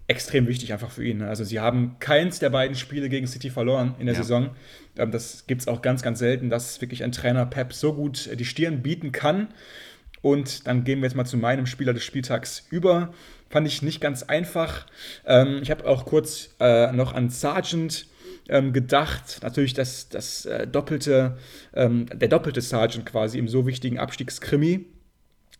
[0.07, 1.19] extrem wichtig einfach für ihn.
[1.19, 1.29] Ne?
[1.29, 4.23] Also sie haben keins der beiden Spiele gegen City verloren in der ja.
[4.23, 4.51] Saison.
[4.97, 8.27] Ähm, das gibt es auch ganz, ganz selten, dass wirklich ein Trainer Pep so gut
[8.27, 9.49] äh, die Stirn bieten kann.
[10.21, 13.13] Und dann gehen wir jetzt mal zu meinem Spieler des Spieltags über.
[13.51, 14.87] Fand ich nicht ganz einfach.
[15.27, 18.07] Ähm, ich habe auch kurz äh, noch an Sargent
[18.49, 19.41] ähm, gedacht.
[19.43, 21.39] Natürlich das, das äh, doppelte,
[21.75, 24.85] der doppelte Sargent quasi im so wichtigen Abstiegskrimi.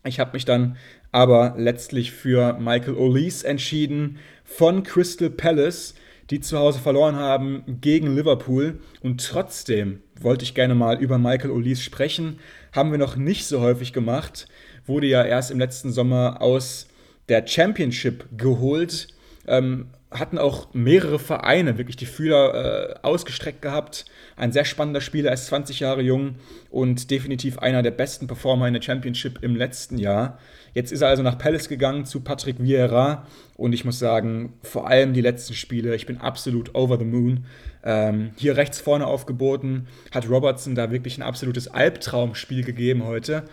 [0.05, 0.77] Ich habe mich dann
[1.13, 5.95] aber letztlich für Michael Olise entschieden von Crystal Palace,
[6.31, 8.81] die zu Hause verloren haben gegen Liverpool.
[9.03, 12.39] Und trotzdem wollte ich gerne mal über Michael Olise sprechen.
[12.73, 14.47] Haben wir noch nicht so häufig gemacht.
[14.87, 16.89] Wurde ja erst im letzten Sommer aus
[17.29, 19.09] der Championship geholt.
[19.47, 24.05] Ähm, hatten auch mehrere Vereine wirklich die Fühler äh, ausgestreckt gehabt.
[24.37, 26.37] Ein sehr spannender Spieler, er ist 20 Jahre jung
[26.71, 30.39] und definitiv einer der besten Performer in der Championship im letzten Jahr.
[30.75, 34.89] Jetzt ist er also nach Palace gegangen zu Patrick Vieira und ich muss sagen, vor
[34.89, 37.47] allem die letzten Spiele, ich bin absolut over the moon.
[37.85, 43.45] Ähm, hier rechts vorne aufgeboten, hat Robertson da wirklich ein absolutes Albtraumspiel gegeben heute.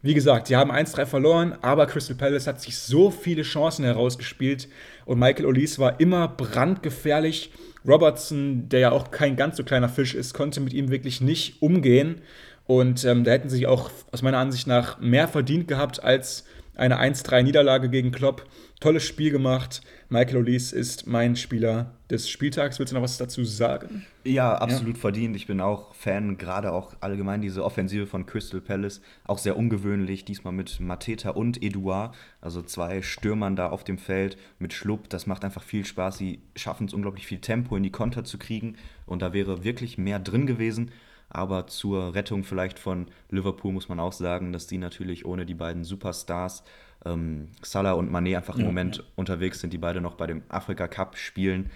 [0.00, 4.68] Wie gesagt, sie haben 1-3 verloren, aber Crystal Palace hat sich so viele Chancen herausgespielt
[5.04, 7.50] und Michael Olise war immer brandgefährlich.
[7.86, 11.60] Robertson, der ja auch kein ganz so kleiner Fisch ist, konnte mit ihm wirklich nicht
[11.60, 12.20] umgehen.
[12.66, 16.44] Und ähm, da hätten sie sich auch aus meiner Ansicht nach mehr verdient gehabt als
[16.78, 18.46] eine 1-3-Niederlage gegen Klopp.
[18.80, 19.80] Tolles Spiel gemacht.
[20.08, 22.78] Michael Olise ist mein Spieler des Spieltags.
[22.78, 24.06] Willst du noch was dazu sagen?
[24.22, 25.00] Ja, absolut ja.
[25.00, 25.34] verdient.
[25.34, 29.00] Ich bin auch Fan, gerade auch allgemein diese Offensive von Crystal Palace.
[29.24, 34.38] Auch sehr ungewöhnlich, diesmal mit Mateta und Eduard, also zwei Stürmern da auf dem Feld
[34.60, 35.08] mit Schlupp.
[35.08, 36.18] Das macht einfach viel Spaß.
[36.18, 39.98] Sie schaffen es unglaublich viel Tempo in die Konter zu kriegen und da wäre wirklich
[39.98, 40.92] mehr drin gewesen.
[41.30, 45.54] Aber zur Rettung vielleicht von Liverpool muss man auch sagen, dass die natürlich ohne die
[45.54, 46.62] beiden Superstars
[47.04, 49.02] ähm, Salah und Mané einfach im ja, Moment ja.
[49.16, 51.70] unterwegs sind, die beide noch bei dem Afrika Cup spielen.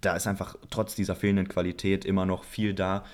[0.00, 3.04] Da ist einfach trotz dieser fehlenden Qualität immer noch viel da.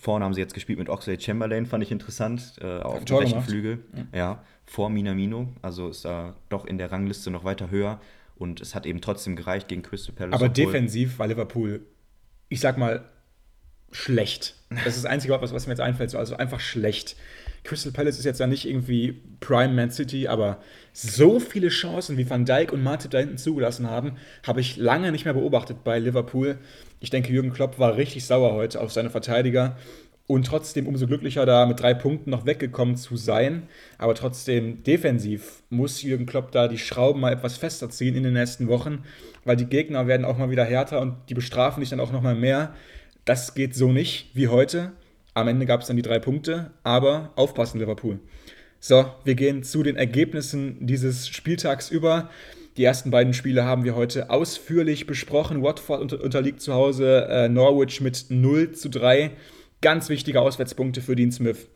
[0.00, 3.42] Vorne haben sie jetzt gespielt mit Oxlade Chamberlain, fand ich interessant, äh, auf dem rechten
[3.42, 3.84] Flügel.
[4.12, 4.18] Ja.
[4.18, 4.44] ja.
[4.64, 8.00] vor Minamino, also ist da doch in der Rangliste noch weiter höher.
[8.36, 10.34] Und es hat eben trotzdem gereicht gegen Crystal Palace.
[10.34, 11.86] Aber defensiv war Liverpool,
[12.48, 13.04] ich sag mal,
[13.94, 14.54] schlecht.
[14.70, 16.14] Das ist das einzige Wort, was, was mir jetzt einfällt.
[16.14, 17.16] Also einfach schlecht.
[17.62, 20.58] Crystal Palace ist jetzt ja nicht irgendwie Prime Man City, aber
[20.92, 24.16] so viele Chancen, wie Van Dijk und Martin da hinten zugelassen haben,
[24.46, 26.58] habe ich lange nicht mehr beobachtet bei Liverpool.
[27.00, 29.76] Ich denke, Jürgen Klopp war richtig sauer heute auf seine Verteidiger
[30.26, 33.64] und trotzdem umso glücklicher, da mit drei Punkten noch weggekommen zu sein.
[33.98, 38.34] Aber trotzdem defensiv muss Jürgen Klopp da die Schrauben mal etwas fester ziehen in den
[38.34, 39.04] nächsten Wochen,
[39.44, 42.22] weil die Gegner werden auch mal wieder härter und die bestrafen dich dann auch noch
[42.22, 42.74] mal mehr.
[43.24, 44.92] Das geht so nicht wie heute.
[45.32, 48.20] Am Ende gab es dann die drei Punkte, aber aufpassen, Liverpool.
[48.80, 52.30] So, wir gehen zu den Ergebnissen dieses Spieltags über.
[52.76, 55.62] Die ersten beiden Spiele haben wir heute ausführlich besprochen.
[55.62, 59.30] Watford unterliegt zu Hause äh, Norwich mit 0 zu 3.
[59.80, 61.68] Ganz wichtige Auswärtspunkte für Dean Smith.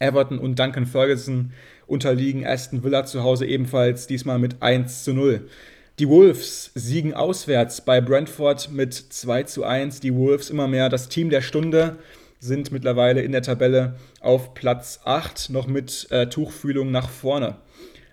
[0.00, 1.52] Everton und Duncan Ferguson
[1.86, 5.48] unterliegen Aston Villa zu Hause ebenfalls, diesmal mit 1 zu 0.
[6.00, 10.00] Die Wolves siegen auswärts bei Brentford mit 2 zu 1.
[10.00, 11.98] Die Wolves immer mehr das Team der Stunde
[12.40, 17.58] sind mittlerweile in der Tabelle auf Platz 8, noch mit äh, Tuchfühlung nach vorne.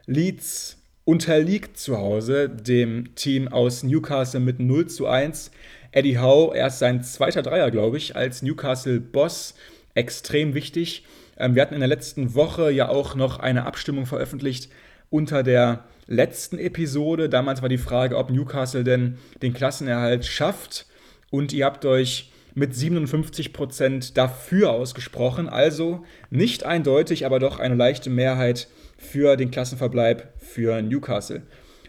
[0.06, 5.50] Leeds unterliegt zu Hause dem Team aus Newcastle mit 0 zu 1.
[5.92, 9.56] Eddie Howe, erst sein zweiter Dreier, glaube ich, als Newcastle-Boss.
[9.96, 11.04] Extrem wichtig.
[11.36, 14.70] Ähm, wir hatten in der letzten Woche ja auch noch eine Abstimmung veröffentlicht
[15.10, 17.30] unter der letzten Episode.
[17.30, 20.86] Damals war die Frage, ob Newcastle denn den Klassenerhalt schafft.
[21.30, 25.48] Und ihr habt euch mit 57% dafür ausgesprochen.
[25.48, 31.44] Also nicht eindeutig, aber doch eine leichte Mehrheit für den Klassenverbleib für Newcastle.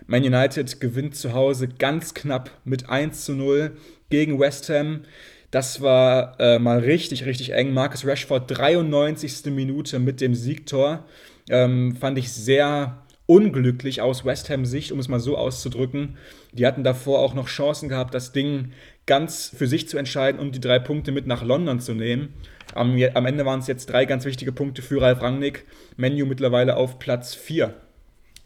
[0.07, 3.73] Man United gewinnt zu Hause ganz knapp mit 1 zu 0
[4.09, 5.03] gegen West Ham.
[5.51, 7.75] Das war äh, mal richtig, richtig eng.
[7.75, 9.47] Marcus Rashford, 93.
[9.47, 11.05] Minute mit dem Siegtor.
[11.51, 16.17] Ähm, fand ich sehr unglücklich aus West Ham Sicht, um es mal so auszudrücken.
[16.53, 18.73] Die hatten davor auch noch Chancen gehabt, das Ding
[19.07, 22.35] ganz für sich zu entscheiden und die drei Punkte mit nach London zu nehmen.
[22.75, 25.67] Am, am Ende waren es jetzt drei ganz wichtige Punkte für Ralf Rangnick.
[25.97, 27.75] Menu mittlerweile auf Platz 4.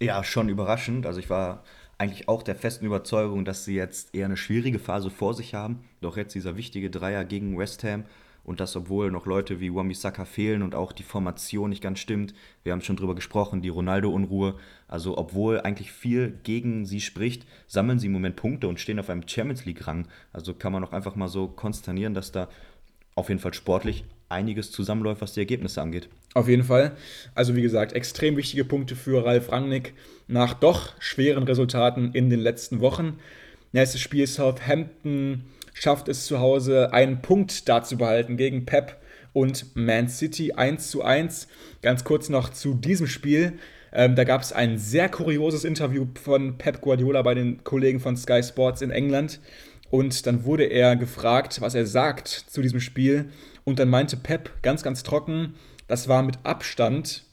[0.01, 1.07] Ja, schon überraschend.
[1.07, 1.65] Also ich war
[1.99, 5.85] eigentlich auch der festen Überzeugung, dass sie jetzt eher eine schwierige Phase vor sich haben.
[6.01, 8.05] Doch jetzt dieser wichtige Dreier gegen West Ham
[8.47, 11.99] und das, obwohl noch Leute wie Wami Saka fehlen und auch die Formation nicht ganz
[11.99, 12.33] stimmt.
[12.63, 14.55] Wir haben schon drüber gesprochen, die Ronaldo-Unruhe.
[14.87, 19.11] Also, obwohl eigentlich viel gegen sie spricht, sammeln sie im Moment Punkte und stehen auf
[19.11, 20.07] einem Champions League-Rang.
[20.33, 22.49] Also kann man auch einfach mal so konsternieren, dass da
[23.17, 26.09] auf jeden Fall sportlich einiges zusammenläuft, was die Ergebnisse angeht.
[26.35, 26.97] Auf jeden Fall.
[27.35, 29.95] Also wie gesagt, extrem wichtige Punkte für Ralf Rangnick
[30.29, 33.19] nach doch schweren Resultaten in den letzten Wochen.
[33.73, 35.47] Nächstes Spiel Southampton
[35.79, 38.97] schafft es zu Hause, einen Punkt da zu behalten gegen Pep
[39.35, 41.49] und Man City 1 zu 1.
[41.83, 43.59] Ganz kurz noch zu diesem Spiel.
[43.93, 48.17] Ähm, da gab es ein sehr kurioses Interview von Pep Guardiola bei den Kollegen von
[48.17, 49.39] Sky Sports in England.
[49.91, 53.27] Und dann wurde er gefragt, was er sagt zu diesem Spiel.
[53.65, 55.55] Und dann meinte Pep ganz, ganz trocken,
[55.89, 57.25] das war mit Abstand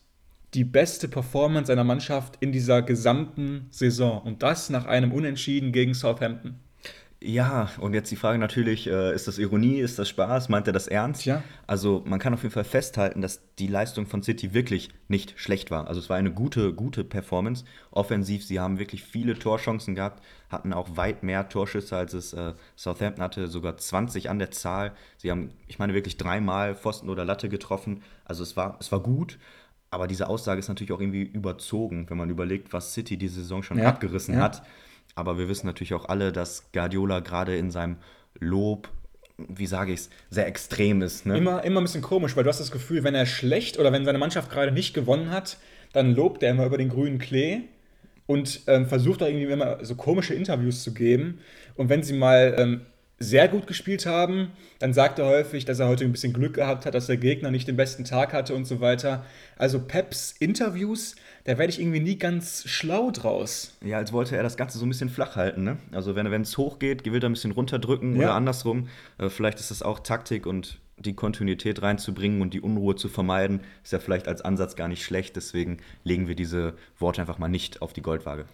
[0.53, 4.21] die beste Performance seiner Mannschaft in dieser gesamten Saison.
[4.21, 6.59] Und das nach einem Unentschieden gegen Southampton.
[7.25, 10.73] Ja, und jetzt die Frage natürlich, äh, ist das Ironie, ist das Spaß, meint er
[10.73, 11.23] das ernst?
[11.23, 11.41] Ja.
[11.65, 15.71] Also man kann auf jeden Fall festhalten, dass die Leistung von City wirklich nicht schlecht
[15.71, 15.87] war.
[15.87, 17.63] Also es war eine gute, gute Performance.
[17.91, 22.53] Offensiv, sie haben wirklich viele Torchancen gehabt, hatten auch weit mehr Torschüsse, als es äh,
[22.75, 24.91] Southampton hatte, sogar 20 an der Zahl.
[25.15, 28.03] Sie haben, ich meine, wirklich dreimal Pfosten oder Latte getroffen.
[28.25, 29.39] Also es war, es war gut.
[29.91, 33.63] Aber diese Aussage ist natürlich auch irgendwie überzogen, wenn man überlegt, was City diese Saison
[33.63, 34.41] schon ja, abgerissen ja.
[34.41, 34.63] hat.
[35.15, 37.97] Aber wir wissen natürlich auch alle, dass Guardiola gerade in seinem
[38.39, 38.89] Lob,
[39.37, 41.25] wie sage ich es, sehr extrem ist.
[41.25, 41.37] Ne?
[41.37, 44.05] Immer, immer ein bisschen komisch, weil du hast das Gefühl, wenn er schlecht oder wenn
[44.05, 45.57] seine Mannschaft gerade nicht gewonnen hat,
[45.91, 47.61] dann lobt er immer über den grünen Klee
[48.25, 51.39] und ähm, versucht da irgendwie immer so komische Interviews zu geben.
[51.75, 52.81] Und wenn sie mal ähm,
[53.23, 56.85] sehr gut gespielt haben, dann sagt er häufig, dass er heute ein bisschen Glück gehabt
[56.85, 59.25] hat, dass der Gegner nicht den besten Tag hatte und so weiter.
[59.57, 61.15] Also Peps Interviews,
[61.45, 63.75] da werde ich irgendwie nie ganz schlau draus.
[63.83, 65.63] Ja, als wollte er das Ganze so ein bisschen flach halten.
[65.63, 65.77] Ne?
[65.91, 68.23] Also wenn es hochgeht, will er ein bisschen runterdrücken ja.
[68.23, 68.89] oder andersrum.
[69.17, 73.61] Äh, vielleicht ist das auch Taktik und die Kontinuität reinzubringen und die Unruhe zu vermeiden,
[73.83, 75.35] ist ja vielleicht als Ansatz gar nicht schlecht.
[75.35, 78.45] Deswegen legen wir diese Worte einfach mal nicht auf die Goldwaage.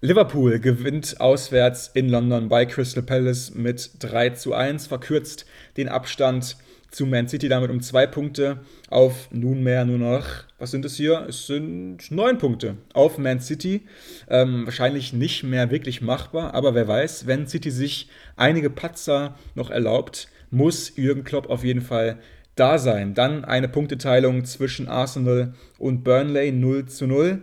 [0.00, 5.44] Liverpool gewinnt auswärts in London bei Crystal Palace mit 3 zu 1, verkürzt
[5.76, 6.56] den Abstand
[6.92, 10.24] zu Man City damit um zwei Punkte auf nunmehr nur noch,
[10.60, 11.26] was sind es hier?
[11.28, 13.88] Es sind neun Punkte auf Man City.
[14.30, 19.68] Ähm, wahrscheinlich nicht mehr wirklich machbar, aber wer weiß, wenn City sich einige Patzer noch
[19.68, 22.20] erlaubt, muss Jürgen Klopp auf jeden Fall
[22.54, 23.14] da sein.
[23.14, 27.42] Dann eine Punkteteilung zwischen Arsenal und Burnley 0 zu 0.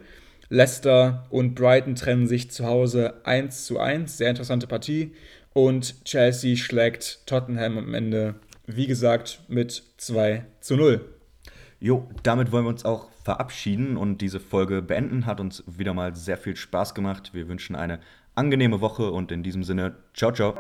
[0.56, 4.18] Leicester und Brighton trennen sich zu Hause 1 zu 1.
[4.18, 5.12] Sehr interessante Partie.
[5.52, 8.36] Und Chelsea schlägt Tottenham am Ende,
[8.66, 11.02] wie gesagt, mit 2 zu 0.
[11.82, 15.26] Jo, damit wollen wir uns auch verabschieden und diese Folge beenden.
[15.26, 17.32] Hat uns wieder mal sehr viel Spaß gemacht.
[17.34, 18.00] Wir wünschen eine
[18.34, 20.56] angenehme Woche und in diesem Sinne, ciao, ciao.